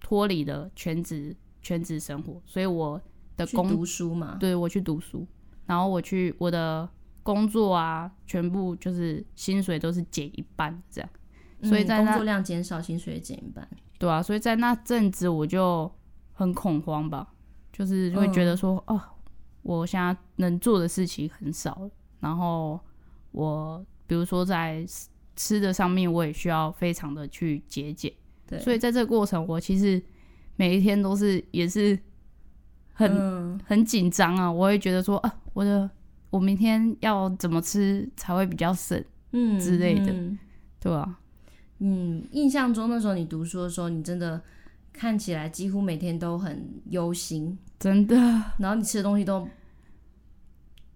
[0.00, 3.00] 脱离了全职全职生活，所以我
[3.36, 5.26] 的工读书嘛，对，我去读书，
[5.66, 6.88] 然后我去我的。
[7.24, 11.08] 工作啊，全部就是薪水都是减一半这样，
[11.62, 13.66] 所以在那、嗯、工作量减少，薪水也减一半。
[13.98, 15.90] 对啊，所以在那阵子我就
[16.34, 17.26] 很恐慌吧，
[17.72, 19.00] 就是会觉得说，哦、
[19.62, 21.88] 我现在能做的事情很少，
[22.20, 22.78] 然后
[23.32, 24.84] 我比如说在
[25.34, 28.12] 吃的上面，我也需要非常的去节俭。
[28.46, 30.02] 对，所以在这个过程，我其实
[30.56, 31.98] 每一天都是也是
[32.92, 35.88] 很、嗯、很紧张啊，我会觉得说，啊，我的。
[36.30, 39.00] 我明天要怎么吃才会比较省？
[39.30, 40.36] 嗯，之类的，嗯、
[40.80, 41.20] 对吧、啊？
[41.78, 44.42] 嗯，印象中那时候你读书的时候，你真的
[44.94, 48.16] 看起来几乎每天都很忧心，真的。
[48.58, 49.46] 然后你吃的东西都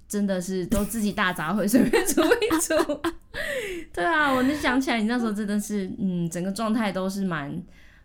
[0.08, 3.00] 真的是都自己大杂烩，随便煮一煮。
[3.92, 7.62] 对啊，我能想起来，你那时候真的是，嗯，整个状态都是蛮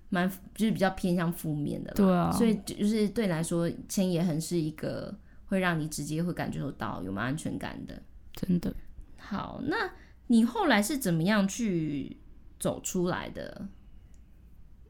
[0.09, 1.93] 蛮，就是比较偏向负面的。
[1.93, 5.17] 对啊，所以就是对你来说，钱也很是一个。
[5.45, 8.01] 会让你直接会感觉到有没有安全感的，
[8.33, 8.73] 真的。
[9.19, 9.91] 好，那
[10.25, 12.17] 你后来是怎么样去
[12.59, 13.67] 走出来的？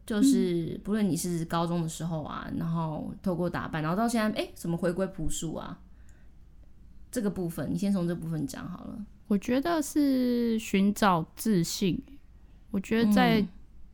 [0.05, 5.79] 就是不论你是高中的时候啊，然后透过打扮，然后到现在，哎，怎么回归朴素啊？
[7.11, 9.05] 这个部分，你先从这部分讲好了。
[9.27, 12.01] 我觉得是寻找自信。
[12.71, 13.47] 我觉得在、嗯、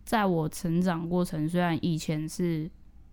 [0.05, 2.69] 在我成长过程，虽然以前是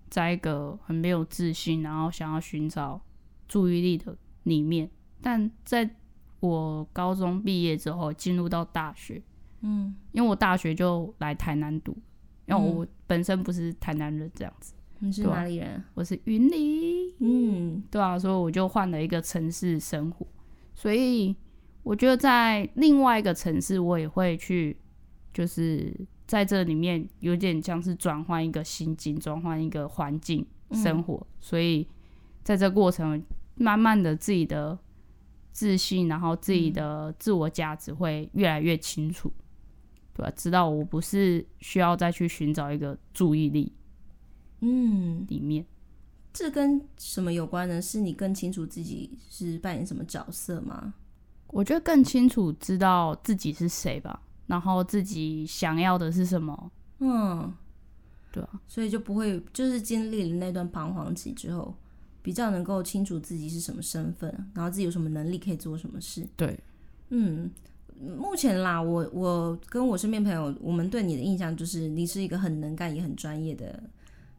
[0.08, 3.00] 在一个很没有自信，然后想要寻找。
[3.48, 4.90] 注意力的里面，
[5.22, 5.88] 但在
[6.40, 9.22] 我高中毕业之后，进入到大学，
[9.60, 11.96] 嗯，因为我大学就来台南读，
[12.46, 14.74] 因为我本身不是台南人，这样子。
[14.98, 15.82] 你是哪里人？
[15.94, 20.26] 我是云林，嗯，对啊，所以我就换了一个城市生活，
[20.74, 21.36] 所以
[21.82, 24.76] 我觉得在另外一个城市，我也会去，
[25.34, 25.94] 就是
[26.26, 31.86] 在这里面有点像是转换一个心境，转换一个环境生活，嗯，所以
[32.42, 33.22] 在这过程。
[33.58, 34.78] 慢慢的，自己的
[35.50, 39.44] 自信，然后自己的自我价值会越来越清楚，嗯、
[40.16, 40.32] 对吧？
[40.34, 43.70] 知道我不是需要再去寻找一个注意力，
[44.60, 45.66] 嗯，里面，
[46.32, 47.82] 这跟什么有关呢？
[47.82, 50.94] 是你更清楚自己是扮演什么角色吗？
[51.48, 57.52] 我觉得更清楚知道自己是谁吧，然后自己想要的是什么，嗯，
[58.32, 61.76] 对啊，所以就不会就是经历了那段彷徨期之后，
[62.22, 66.26] 比较能够清楚自己是什么身份，然后自己有什么能力可以做什么事。
[66.36, 66.58] 对，
[67.10, 67.50] 嗯，
[68.00, 73.82] 目前啦，我我跟我身边朋友，我们对你的印象就是你是一个很能干也很专业的。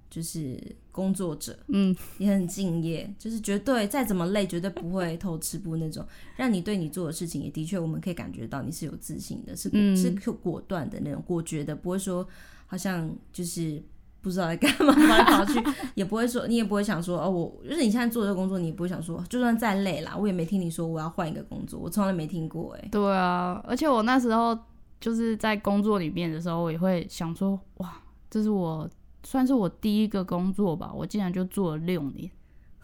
[0.10, 0.58] 就是
[0.90, 6.04] 工作者，嗯，也很敬业，就是绝对再怎么累，绝对不会偷吃不那种。
[6.38, 12.26] 让你对你做的事情，也的确我们可以感觉到你是有自信的，是、嗯、是果断的那种，果决的，不会说
[12.68, 13.84] 好像就是
[14.28, 15.64] 不知道在干嘛跑来跑去，
[15.96, 22.90] 也不会说你也不会想说哦，我就是你现在做这个工作，你也不会想说，就算再累啦，我也没听你说我要换一个工作，我从来没听过哎。
[22.92, 24.58] 对啊，而且我那时候
[25.00, 27.94] 就是在工作里面的时候，我也会想说，哇，
[28.30, 28.90] 这是我。
[29.24, 32.32] 算是我第一个工作吧，我竟然就做了六年，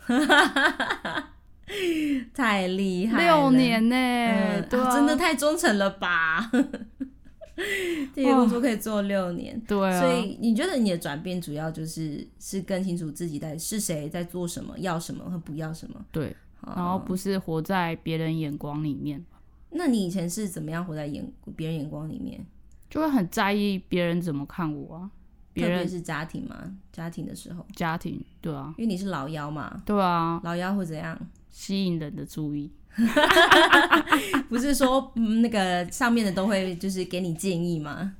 [2.36, 3.24] 太厉害了！
[3.24, 6.52] 六年呢、欸嗯，对、啊啊，真的太忠诚了吧？
[8.14, 10.00] 第一个工作可以做六年，对啊。
[10.00, 16.04] 所以你觉得你的转变主要就是是更清楚自己在是谁，在做什么，要什么和不要什么？
[16.12, 16.36] 对，
[16.66, 19.24] 然后不是活在别人眼光里面。
[19.70, 22.46] 那你以前是怎么样活在眼别人眼光里面？
[22.90, 25.12] 就会很在意别人怎么看我啊。
[25.52, 31.16] 别人特别是家庭嘛，家庭的时候，家庭对啊，因为你是老幺嘛，对啊，老幺会怎样？
[31.52, 32.72] 吸引人的注意，
[34.50, 38.14] 不是说、嗯、那个上面的都会就是给你建议吗？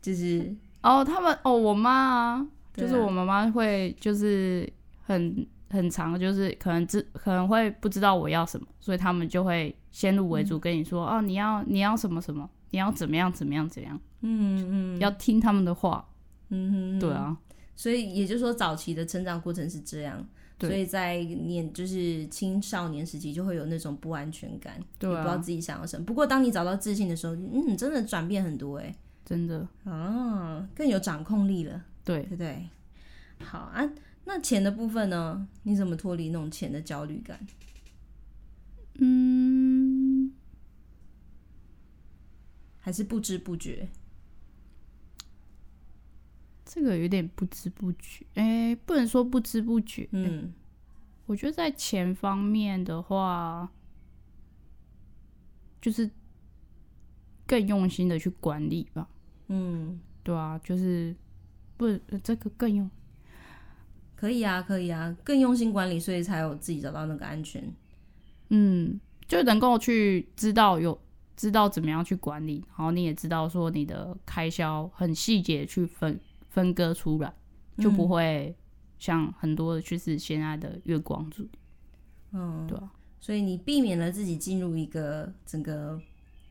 [0.00, 4.70] 就是哦，他们哦，我妈啊，就是我妈妈会就是
[5.02, 16.08] 很很长，就是可能知可能会不知道我要什么，所以他们就会先入为主跟你说、嗯、哦，你要你要什么什么，你要怎么样怎么样怎样，嗯嗯，要听他们的话。
[16.54, 17.34] 嗯哼，对啊，
[17.74, 20.22] 所以也就是说，早期的成长过程是这样，
[20.68, 26.04] 所以在年就是青少年时期就会有那种不安全感，对啊，也不知道自己想要什么。
[26.04, 28.94] 不过当你找到自信的时候，嗯，真的转变很多哎，
[29.24, 32.68] 真的啊，更有掌控力了，对对对。
[33.38, 33.90] 好啊，
[34.24, 35.48] 那钱的部分呢？
[35.64, 37.44] 你怎么脱离那种钱的焦虑感？
[38.98, 40.32] 嗯，
[42.78, 43.88] 还是不知不觉？
[46.74, 50.08] 这个有点不知不觉，哎，不能说不知不觉。
[50.12, 50.50] 嗯，
[51.26, 53.70] 我觉得在钱方面的话，
[55.82, 56.10] 就是
[57.46, 59.06] 更用心的去管理吧。
[59.48, 61.14] 嗯，对啊，就是
[61.76, 61.86] 不
[62.24, 62.90] 这个更用，
[64.16, 67.62] 可以啊，可以啊，更用心管理，所以才有自己找到那个安全。
[68.48, 70.98] 嗯，就能够去知道有
[71.36, 76.18] 知道怎么样去管理，然后你也知道说你的开销很细节去分。
[76.52, 77.34] 分割出来，
[77.78, 78.54] 就不会
[78.98, 81.48] 像很多的就是现在的月光族，
[82.32, 85.98] 嗯，对啊，所以你避免了自己进入一个整个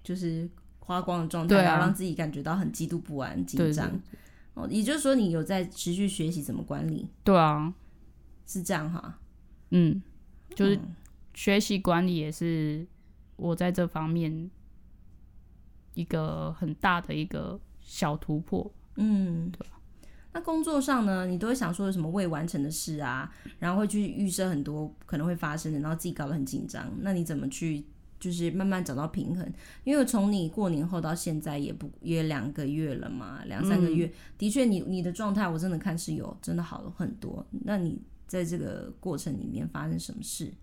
[0.04, 3.92] 就是花光的状态，然后让自己感觉到很极度不安、紧张。
[4.56, 7.08] 哦，也就是说，你有在持续学习怎么管理？
[7.24, 7.72] 对啊，
[8.48, 9.20] 是这样哈。
[9.70, 10.02] 嗯，
[10.56, 10.80] 就是
[11.36, 12.86] 学习管理也是
[13.36, 14.50] 我在这方面
[15.94, 18.70] 一个很大的一个小突破。
[18.96, 19.66] 嗯，对。
[20.34, 26.89] 那工作上呢，你都会想说有什么未完成的事啊，然后会去预设很多可能会发生的，然后自己搞得很紧张。
[27.02, 27.84] 那你怎么去，
[28.20, 29.52] 就是慢慢找到平衡？
[29.84, 37.46] 因为从你过年后到现在也不也两个月了嘛，两三个月，嗯、的确你你的状态我真的看是有真的好了很多。
[37.65, 40.54] 那你在这个过程里面发生什么事？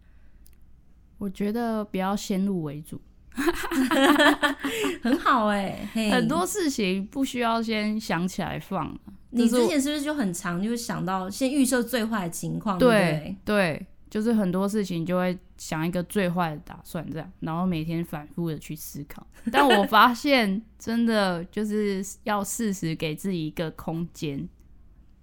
[1.18, 3.00] 我觉得不要先入为主。
[5.02, 8.98] 很好哎、欸，很多事情不需要先想起来放。
[9.30, 12.78] 你之前是不是就很常就会想到先预设最坏的情况？
[12.78, 19.26] 对对，对，就是很多事情就会想一个最坏的打算，这样，然后每天反复的去思考。
[19.52, 24.48] 但我发现，真的就是要适时给自己一个空间，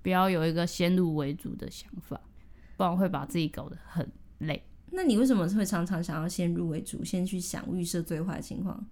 [0.03, 2.21] 不要有一个先入为主的想法，
[2.77, 4.63] 不然会把自己搞得很累。
[4.91, 8.85] 那你为什么会常常想要先入为主，先去想预设最坏的情况？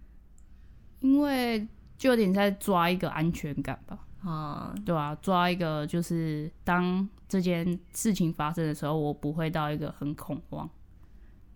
[0.99, 4.06] 因为就有点在抓一个安全感吧。
[4.21, 10.69] 啊，对啊，抓一个就是当这件事情发生的时候，我不会到一个很恐慌。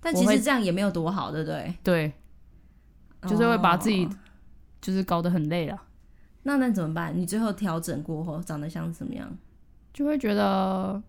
[0.02, 1.74] 但其实这样也没有多好，对不对？
[1.84, 2.14] 对，
[3.24, 4.08] 就是会把自己
[4.82, 5.82] 就是搞得很累了。
[6.44, 7.18] 那那怎么办？
[7.18, 9.38] 你最后调整过后长得像什么样？
[9.94, 11.02] 就会觉得，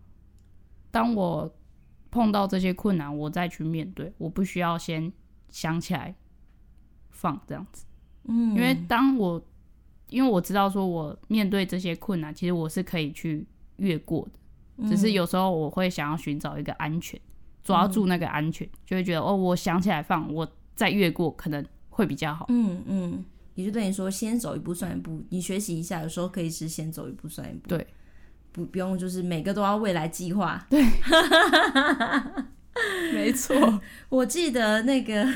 [0.91, 1.53] 当我
[2.19, 5.13] 碰到这些困难，我再去面对，我不需要先
[5.51, 6.15] 想起来
[7.11, 7.85] 放这样子。
[8.25, 9.43] 嗯，因为当我。
[10.11, 13.47] 因为我知道，说我面对这些困难，其实我是可以去
[13.77, 14.89] 越过的。
[14.89, 17.21] 只是有时候我会想要寻找一个安全，
[17.63, 22.47] 抓住那个安全，就会觉得哦，我想起来放，我再越过可能会比较好。
[22.49, 23.23] 嗯嗯，
[23.55, 25.23] 也就等于说，先走一步算一步。
[25.29, 27.69] 你学习一下，有时候可以是先走一步算一步。
[27.69, 27.87] 对，
[28.53, 30.65] 不不用就是每个都要未来计划。
[30.69, 30.85] 对，
[33.13, 33.81] 没错。
[34.09, 35.27] 我记得那个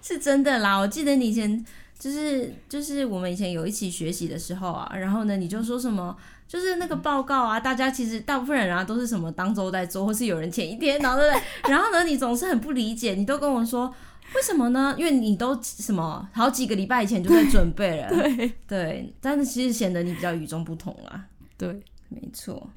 [0.00, 1.64] 是真的啦，我记得你以前
[1.98, 6.16] 就是就是我们以前有一起学习的时候啊，然后呢你就说什么。
[6.48, 11.72] 就是那个报告啊，大家其实大部分人啊都是什么当周在做，或是有人前一天，然后对不对？
[11.72, 13.92] 然后呢，你总是很不理解，你都跟我说
[14.32, 14.94] 为什么呢？
[14.96, 19.12] 因为你都什么好几个礼拜以前就在准备了，对对。
[19.20, 21.24] 但是其实显得你比较与众不同啦，
[21.58, 22.70] 对，没错。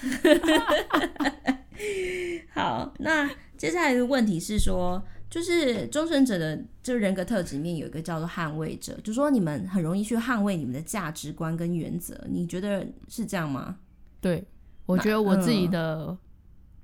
[2.52, 5.04] 好，那接下来的问题是说。
[5.28, 13.76] 就是终身者的就人格特质里面有一个叫做捍卫者，就说你们很容易去捍卫你们的价值观跟原则，你觉得是这样吗？
[14.20, 14.46] 对，
[14.86, 16.18] 我觉得我自己的、嗯、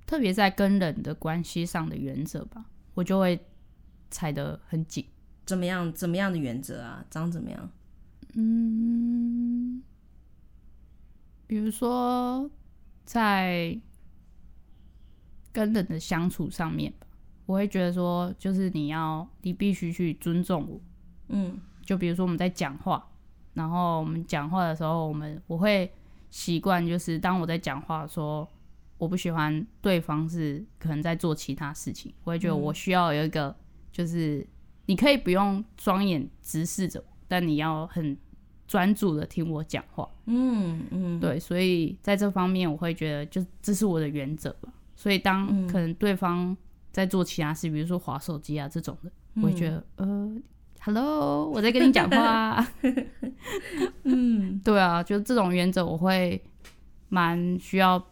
[0.06, 2.64] 特别在跟人的关系上的原则吧，
[2.94, 3.40] 我就会
[4.10, 5.06] 踩得很紧。
[5.46, 5.90] 怎么样？
[5.92, 7.02] 怎么样的原则啊？
[7.08, 7.70] 长怎么样？
[8.34, 9.82] 嗯，
[11.52, 12.50] 比如说
[13.04, 13.78] 在
[15.52, 17.06] 跟人的相处上面吧。
[17.44, 20.80] 我会觉得说，就是你要，你必须去尊重我，
[21.28, 23.06] 嗯，就比如说我们在讲话，
[23.52, 25.92] 然后我们讲话的时候，我们我会
[26.30, 28.48] 习惯，就是当我在讲话说
[28.96, 33.54] 我不喜欢对方是可能在做其他事情，我会觉得我需要有一个，
[33.92, 34.46] 就是
[34.86, 38.16] 你可以不用双眼直视着我，但你要很
[38.72, 44.72] 专注的听我讲话，嗯嗯，对，所以在这方面我会觉得，就这是我的原则吧。
[44.96, 46.56] 所以当可能对方
[46.90, 50.42] 在做其他事，比如说划手机啊这种的，我会觉得、嗯、呃
[50.86, 52.66] ，Hello，我在跟你讲话。
[54.04, 56.42] 嗯，对啊，就这种原则，我会
[57.10, 58.02] 蛮需要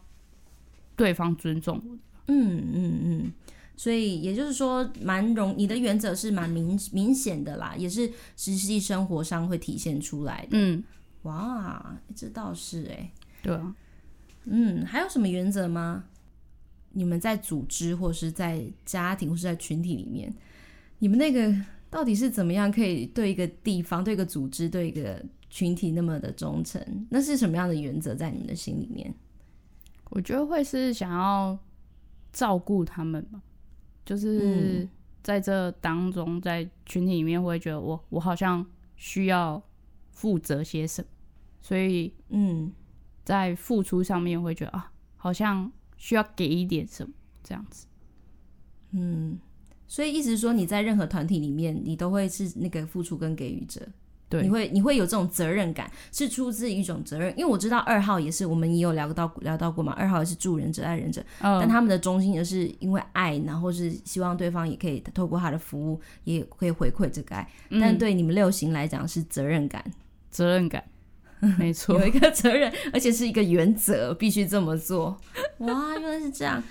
[0.94, 2.02] 对方尊重我的。
[2.26, 3.32] 嗯嗯嗯，
[3.80, 10.48] 所以也就是说，蛮容你的原则是蛮明明显的啦，也是实际生活上会体现出来的。
[10.50, 10.84] 嗯，
[11.22, 13.12] 哇，这倒是哎、欸。
[13.42, 13.74] 对啊。
[14.44, 16.04] 嗯，还有什么原则吗？
[16.90, 20.30] 你们在组织或是在家庭或是在群体里面，
[20.98, 21.50] 你们那个
[21.88, 27.06] 到底是怎么样可以对一个地方、对一个组织、对一个群体那么的忠诚？
[27.08, 29.14] 那是什么样的原则在你们的心里面？
[30.10, 31.58] 我觉得会是想要
[32.30, 33.40] 照顾他们吧，
[34.10, 34.88] 就是
[35.22, 39.62] 在这当中，在群体里面会觉得我我好像需要
[40.10, 41.08] 负责些什么，
[41.60, 42.72] 所以嗯，
[43.24, 45.70] 在付出上面会觉得啊，好像。
[46.02, 47.12] 需要给一点什么
[47.44, 47.86] 这样子，
[48.92, 49.38] 嗯，
[49.86, 53.86] 所以意思是说你在任何团体里面，你都会是那个付出跟给予者，
[54.30, 57.30] 对，你会你会有这种责任感，是出自一种责任。
[57.36, 67.46] 因为我知道二号也是，我们也有聊到聊到过嘛，二号也是助人者、爱人者，嗯，但他们的中心也是因为爱，然后是希望对方也可以透过他的服务，也可以回馈这个爱。
[67.70, 69.84] 嗯，但对你们六型来讲是责任感，
[70.30, 70.82] 责任感。
[71.58, 75.18] 没错，有一个责任，而且是一个原则，必须这么做。
[75.60, 76.62] 哇，原来是这样。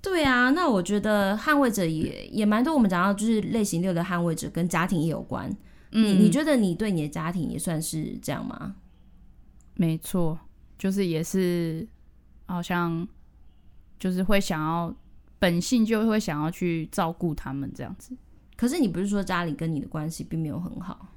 [0.00, 2.72] 对啊，那我觉得捍卫者也也蛮多。
[2.72, 5.54] 我们讲到就是类型六的捍卫者跟家庭也有关。
[5.92, 8.76] 嗯，你你觉得你对你的家庭也算是这样吗？
[9.74, 10.38] 没错，
[10.76, 11.86] 就是也是，
[12.46, 13.06] 好像
[13.98, 14.94] 就是会想要
[15.38, 18.16] 本性就会想要去照顾他们这样子。
[18.56, 21.08] 可是你不是说家里跟你的关系并没有很好？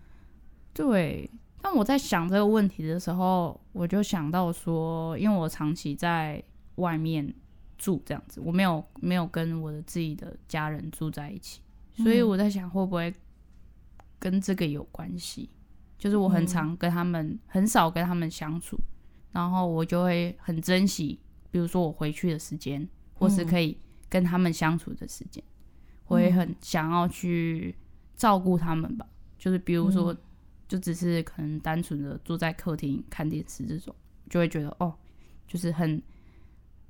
[0.74, 1.30] 对。
[1.64, 6.44] 但我在想这个问题的时候，我就想到说，因为我长期在
[6.78, 7.32] 外面
[7.78, 11.62] 住这样子，我没有没有跟我的自己的家人住在一起，
[11.98, 13.14] 所以我在想会不会
[14.22, 15.50] 跟这个有关系？
[15.98, 18.78] 就是我很常跟他们，很少跟他们相处，
[19.32, 21.20] 然后我就会很珍惜，
[21.52, 25.44] 比如说我回去的时间，或是可以跟他们相处的时间，
[26.08, 27.76] 我也很想要去
[28.16, 29.06] 照顾他们吧，
[29.38, 30.16] 就是比如说。
[30.72, 33.94] 就只是可能单纯的坐在客厅看电视这种，
[34.30, 34.96] 就会觉得哦，
[35.46, 36.02] 就是很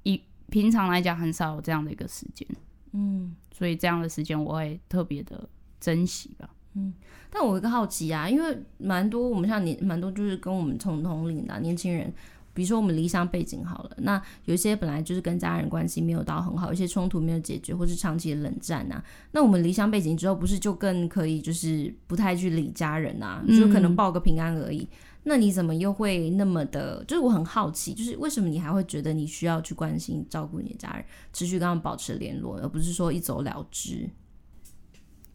[0.04, 0.22] 以
[0.52, 2.48] 平常来讲很少有这样的一个时间，
[2.92, 6.93] 嗯，所以这样的时间我会特别的珍惜吧，嗯。
[7.30, 12.13] 但我有一个好奇啊，因为蛮多我们像年蛮多就是跟我们同同龄的年轻人。
[12.53, 19.03] 比如说我们离乡背景好了，那有些本来就是跟家人关系没有到很好，有些冲突没有解决，或是长期的冷战呐、啊。
[19.32, 24.97] 那我们离乡背景之后，不是就更可以就是不太去理家人呐、啊，就可能报个平安而已、嗯。
[25.24, 27.01] 那你怎么又会那么的？
[27.05, 34.09] 就是我很好奇，就是为什么你还会觉得你需要去关心照顾你的家人，持续跟他们保持联络，而不是说一走了之？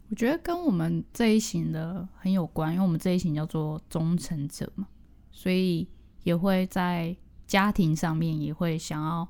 [0.08, 4.86] 我觉得跟我们这一型的很有关，因为我们这一型叫做忠诚者嘛，
[5.30, 5.88] 所以。
[6.26, 9.28] 也会在家庭上面也会想要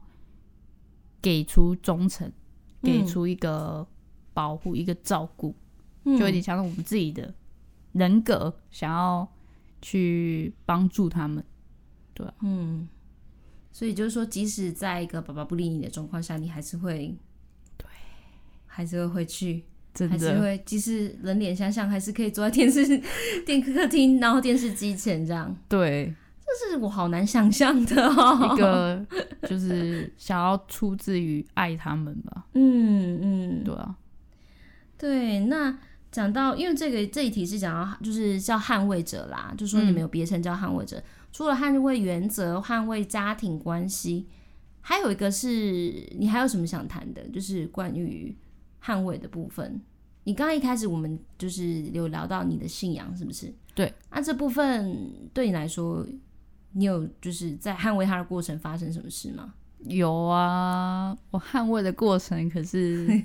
[1.21, 2.33] 给出忠诚，
[2.81, 3.87] 给出一个
[4.33, 5.55] 保护、嗯、一个照顾，
[6.07, 7.35] 就有点像我们自己的
[7.93, 9.31] 人格，想要
[9.83, 11.45] 去帮助他们，
[12.15, 12.89] 对，嗯，
[13.71, 17.15] 所以就是说，即使在一个爸爸不理你的状况下，你还是会，
[17.77, 17.87] 对，
[18.65, 19.67] 还是会回去，
[19.97, 22.85] 真的还是会，即使人脸相像，还是可以坐在电视
[23.45, 25.57] 电客厅，然后电视机前这样。
[25.69, 28.53] 对，这是我好难想象的哦。
[28.55, 29.07] 一个
[29.49, 32.47] 就是想要出自于爱他们吧。
[32.55, 33.97] 嗯嗯，对啊，
[34.99, 35.77] 对，那。
[36.13, 40.97] 讲到，因为这个这一题是讲到，就是叫捍卫者啦，就说你们有别称叫捍卫者。
[40.97, 44.27] 嗯、除了捍卫原则、捍卫家庭关系，
[44.81, 47.23] 还有一个是你还有什么想谈的？
[47.29, 48.35] 就是关于
[48.87, 49.81] 捍卫的部分。
[50.25, 53.53] 你刚刚一开始我们就是有聊到你的信仰，是不是？
[53.75, 53.93] 对。
[54.11, 54.97] 那这部分
[55.35, 56.07] 对你来说，
[56.73, 59.55] 你有就是在捍卫它的过程发生什么事吗？
[59.81, 63.07] 有啊，我捍卫的过程可是。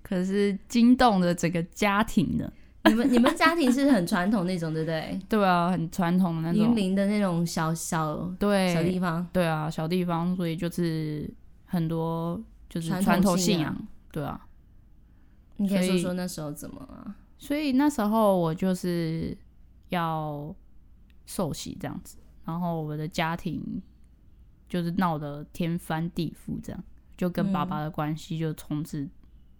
[0.00, 2.50] 可是惊动了整个家庭的。
[2.84, 5.20] 你们你们家庭是很传统那种，对不对？
[5.28, 9.26] 对啊，很传统的那种，云林的那种小小对小地方。
[9.34, 11.30] 对啊，小地方，所以就是
[11.66, 13.76] 很多就是传统信仰。
[14.10, 14.40] 对啊，
[15.58, 17.14] 你可以说说那时候怎么了？
[17.36, 19.36] 所以那时候我就是
[19.90, 20.52] 要
[21.26, 23.80] 受洗这样子，然后我的家庭
[24.68, 26.84] 就是闹得天翻地覆，这样
[27.16, 29.08] 就跟爸爸的关系就从此。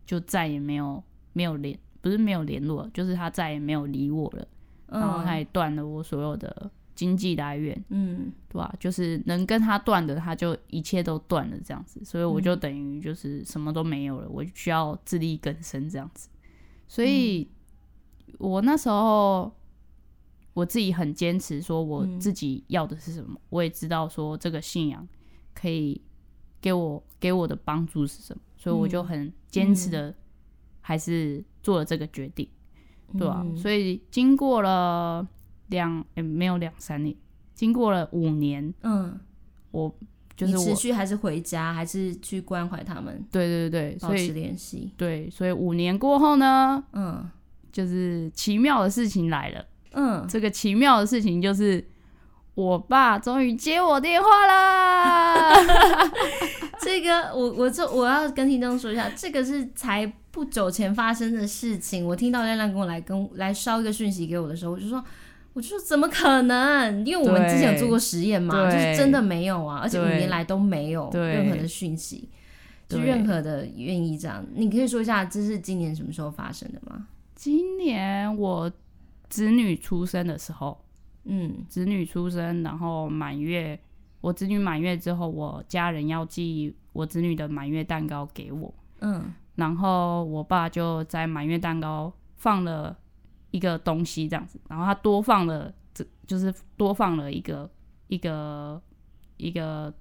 [0.09, 4.49] 就再也没有没有联，不是没有联络，就是他再也没有理我了，
[4.86, 8.74] 嗯、然后他也断了我所有的经济来源，嗯，对吧？
[8.80, 16.28] 就是能跟他断的，他就一切都断了这样子，所以我就等于就是什么都没有了，嗯、我需要自力更生这样子。
[16.88, 17.49] 所以，
[18.38, 19.55] 我那时候
[20.55, 25.07] 我自己很坚持，说我自己要的是什么，嗯、我也知道说这个信仰
[25.55, 26.03] 可以
[26.61, 28.42] 给我给我的帮助是什么。
[28.57, 30.12] 所以我就很坚持的，
[30.80, 32.49] 还是做了这个决定，
[33.12, 35.24] 嗯、对吧、所以经过了
[35.69, 37.14] 两、欸，没有两三年，
[37.55, 39.19] 经过了五年，嗯，
[39.71, 39.95] 我
[40.37, 43.25] 就是我持续还是回家，还是去关怀他们？
[43.31, 44.93] 对对对，保持联系。
[44.97, 47.29] 对，所以五年过后呢，嗯，
[47.73, 51.85] 就是奇妙的事情来了，嗯，这个奇妙的事情就是。
[52.55, 55.55] 我爸终于接我电话了。
[56.83, 62.05] 这个我我就我要跟听众说一下，这个是才不久前发生的事情。
[62.05, 65.01] 我听到亮亮跟我来跟来捎一个讯息给我的时候，我就说，
[65.53, 67.05] 我就说怎么可能？
[67.05, 72.28] 因为我们之前有做过实验嘛，就是真的没有啊，而且五年来都没有任何的讯息，
[72.88, 74.44] 就任何的愿意这样。
[74.55, 77.07] 你可以说一下，这是今年什么时候发生的吗？
[77.34, 78.70] 今年我
[79.28, 80.78] 子女出生的时候。
[81.30, 83.78] 嗯，子女出生，然后满月，
[84.22, 88.72] 我子女满月之后，我家人要寄我子女的满月蛋糕给我。
[89.01, 92.96] 嗯，然后我爸就在满月蛋糕放了
[93.51, 97.70] 一个东西，这样子，然后他多放了，这就是多放了一个
[98.09, 98.80] 一个
[99.36, 99.92] 一个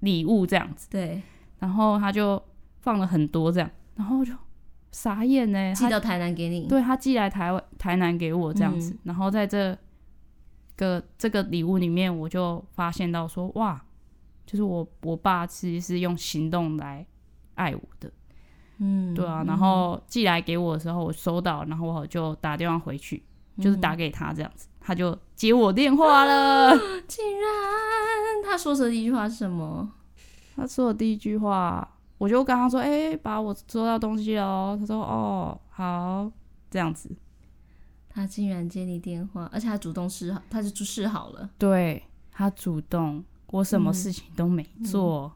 [0.00, 0.88] 礼物这样子。
[0.90, 1.22] 对，
[1.58, 2.42] 然后他就
[2.80, 4.32] 放了很多这样，然后就
[4.90, 6.66] 傻眼呢，寄到台南给你。
[6.66, 9.76] 对，他寄来台湾台南给我这样子，嗯、然后在这。
[10.74, 13.80] 个这个礼物里面，我就发现到说，哇，
[14.46, 17.06] 就是我我爸其实是用行动来
[17.54, 18.10] 爱我的，
[18.84, 19.44] 嗯，对啊。
[19.46, 23.22] 然后寄来给我的时候，我收到，然后我就打电话回去，
[23.58, 26.72] 就是打给他这样子，他就接我电话了。
[27.06, 27.50] 竟然，
[28.44, 29.88] 他说的第一句话是什么？
[30.56, 34.76] 他说的第一句话，我就跟他说，哎，把我收到东西哦。
[34.80, 36.30] 他说，哦，好，
[36.68, 37.08] 这样子。
[38.10, 41.48] 他竟然接你电话，而且他主动示好，他就示好了。
[41.56, 45.22] 对，他主动，我什么事情都没做。
[45.22, 45.32] 嗯嗯、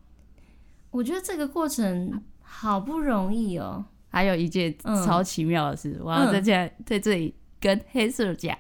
[0.91, 3.85] 我觉得这个过程好不容易哦。
[4.09, 4.75] 还有一件
[5.05, 8.57] 超奇妙的事，嗯、我要在这在这里跟黑色讲，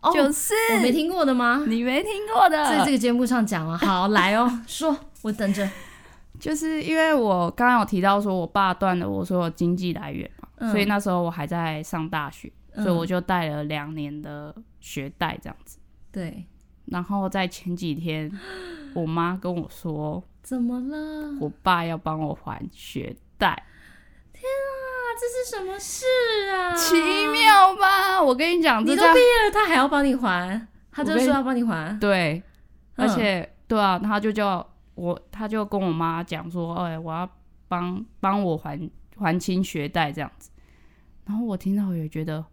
[0.00, 1.64] 嗯、就是我没听过的吗？
[1.66, 3.78] 你没听过的，在这个节目上讲了。
[3.78, 5.66] 好，来哦， 说，我等着。
[6.38, 12.52] 就是因为我刚刚有提到说我爸断了我所有经济来源嘛，嗯、所以那时候我还在上大学。
[12.74, 15.78] 所以我就带了两年的学贷，这样子。
[16.12, 16.44] 对。
[16.84, 18.30] 然后在前几天，
[18.94, 23.64] 我妈跟我说：“怎么了？”我爸要帮我还学贷。
[24.32, 26.04] 天啊，这是什么事
[26.50, 26.74] 啊？
[26.74, 26.94] 奇
[27.28, 28.22] 妙吧？
[28.22, 30.66] 我跟你讲，你都毕业了，他还要帮你还？
[30.90, 31.98] 他就说要帮你还。
[31.98, 32.42] 对。
[32.96, 37.28] 而且，嗯、对啊，他就叫我，他就跟我妈讲说：“哎，我要
[37.68, 38.78] 帮帮我还
[39.16, 40.50] 还清学贷这样子。”
[41.24, 42.44] 然后我听到也觉得。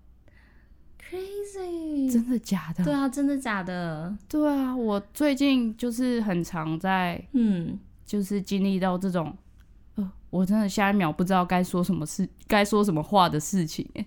[0.99, 2.83] Crazy，真的假的？
[2.83, 4.15] 对啊，真的假的？
[4.27, 9.35] 对啊，我最近就是很常在，嗯，就是经历到这种，呃，
[10.35, 14.05] 我真的下一秒不知道该说什么事，该说什么话的事情，哎，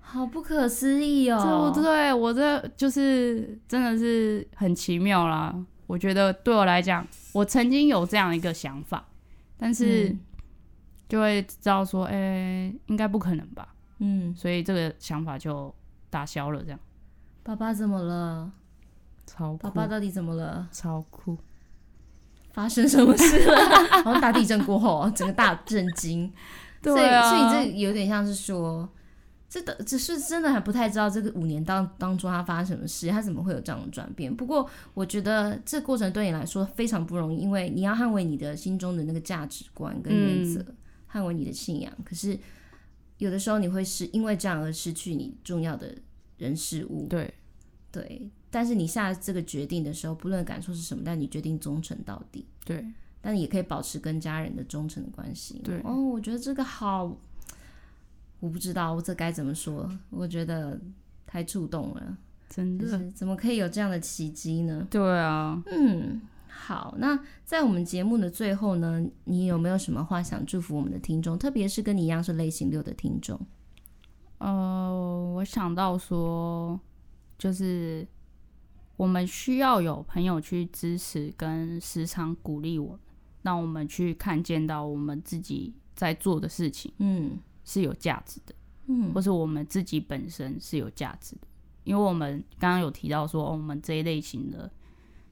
[0.00, 1.70] 好不可思议哦！
[1.72, 2.12] 对不对？
[2.12, 5.54] 我这就是真的是很奇妙啦。
[5.86, 9.06] 我觉得对我来讲，我曾经有这样一个想法，
[9.56, 10.14] 但是
[11.08, 13.74] 就会知道说，哎、欸，应该不可能吧？
[14.00, 15.72] 嗯，所以这个想法就
[16.10, 16.60] 打消了。
[16.64, 16.80] 这样，
[17.44, 18.50] 爸爸怎么了？
[19.26, 19.56] 超！
[19.58, 20.68] 爸爸到底怎么了？
[20.72, 21.38] 超酷！
[22.58, 23.56] 发生什么事了？
[24.02, 26.32] 好像大地震过后，整个大震惊。
[26.82, 28.88] 对啊，所以所以这有点像是说。
[29.50, 34.34] 这的只是真的还不太知道这个五年当当中他发生什么事，他怎么会有这样的转变？
[34.34, 40.76] 不过我觉得这过程对你来说非常不容易，因为你要捍卫你的心中的那个价值观跟原则，嗯、
[41.10, 41.90] 捍卫你的信仰。
[42.04, 42.38] 可是
[43.16, 45.94] 有的时候你会是因为这样而失去你重要的
[46.36, 47.06] 人事物。
[47.08, 47.32] 对
[47.90, 52.46] 对，但是你下这个决定的时候，不论感受是什么，但你决定忠诚到底。
[52.64, 52.84] 对，
[53.20, 55.60] 但你也可以保持跟家人的忠诚的关系。
[55.64, 57.16] 对哦，我觉得这个好。
[58.40, 60.80] 我不知道我这该怎么说，我觉得
[61.26, 62.16] 太触动了，
[62.48, 64.86] 真的，就是，怎么可以有这样的奇迹呢？
[64.88, 73.36] 对啊，嗯，好，那在我们节目的最后呢，你有没有什么话想祝福我们的听众，特别是跟你一样是类型六的听众？
[74.38, 76.78] 呃，我想到说，
[77.36, 78.06] 就是
[78.98, 83.00] 我们需要有朋友去支持跟时常鼓励我们，
[83.40, 87.38] 让我们去看见到我们自己在做的事情，嗯。
[87.64, 88.54] 是有价值的，
[88.86, 91.42] 嗯，或是我们自己本身是有价值的，
[91.84, 94.72] 因为我们刚刚有提到说，哦，我们这一类型的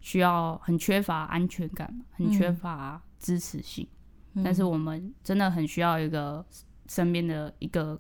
[0.03, 3.89] 需要很缺乏安全感，很缺乏支持性，
[4.35, 6.45] 嗯，但是我们真的很需要一个
[6.89, 7.99] 身边的一个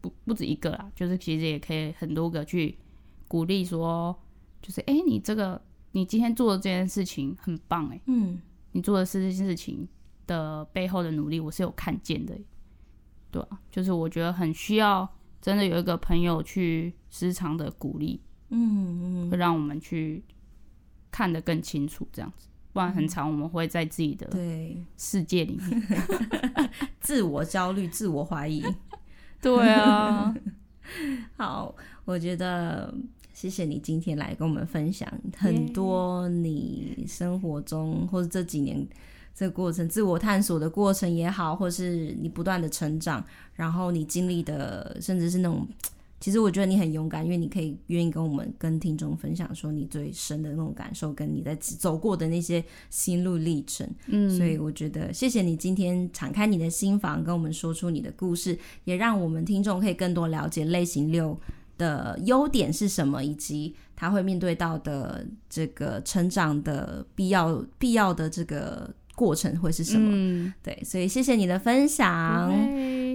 [0.00, 2.76] 不不止一个啦，就是其实也可以很多个去
[3.28, 4.20] 鼓励说，
[4.66, 5.62] 就是哎，欸，你这个
[5.92, 8.40] 你今天做的这件事情很棒，欸，嗯，
[8.72, 9.86] 你做的这件事情
[10.26, 12.44] 的背后的努力，我是有看见的，欸。
[13.30, 13.40] 对，
[13.70, 15.08] 就是我觉得很需要，
[15.40, 20.24] 真的有一个朋友去时常的鼓励，嗯嗯，会让我们去
[21.12, 24.28] 看得更清楚，这样子，不然很长我们会在自己的
[24.96, 25.82] 世界里面，
[26.98, 28.64] 自我焦虑、自我怀疑。
[29.40, 30.34] 对啊，
[31.36, 32.92] 好，我觉得
[33.36, 35.06] 谢谢你今天来跟我们分享
[35.36, 38.88] 很多你生活中或者这几年。
[39.34, 43.22] 这个过程，自我探索的过程也好，或是你不断的成长，
[43.52, 45.68] 然后你经历的，甚至是那种，
[46.18, 53.86] 其实我觉得你很勇敢，因为你可以愿意跟我们、跟听众分享说你最深的那种感受，跟你在走过的那些心路历程。
[54.06, 61.38] 嗯，所以我觉得谢谢你今天敞开你的心房，跟我们说出你的故事，也让我们听众可以更多了解类型六
[61.78, 70.10] 的优点是什么以及他会面对到的这个成长的必要必要的这个过程会是什么。
[70.12, 70.52] 嗯。
[70.62, 72.52] 对所以谢谢你的分享。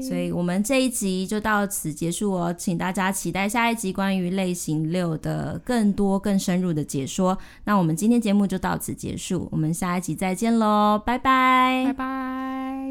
[0.01, 7.37] 所以我们这一集就到此结束哦请大家期待下一集关于类型六的更多更深入的解说。
[7.65, 11.83] 那我们今天节目就到此结束我们下一集再见喽拜拜。
[11.85, 12.81] 拜拜。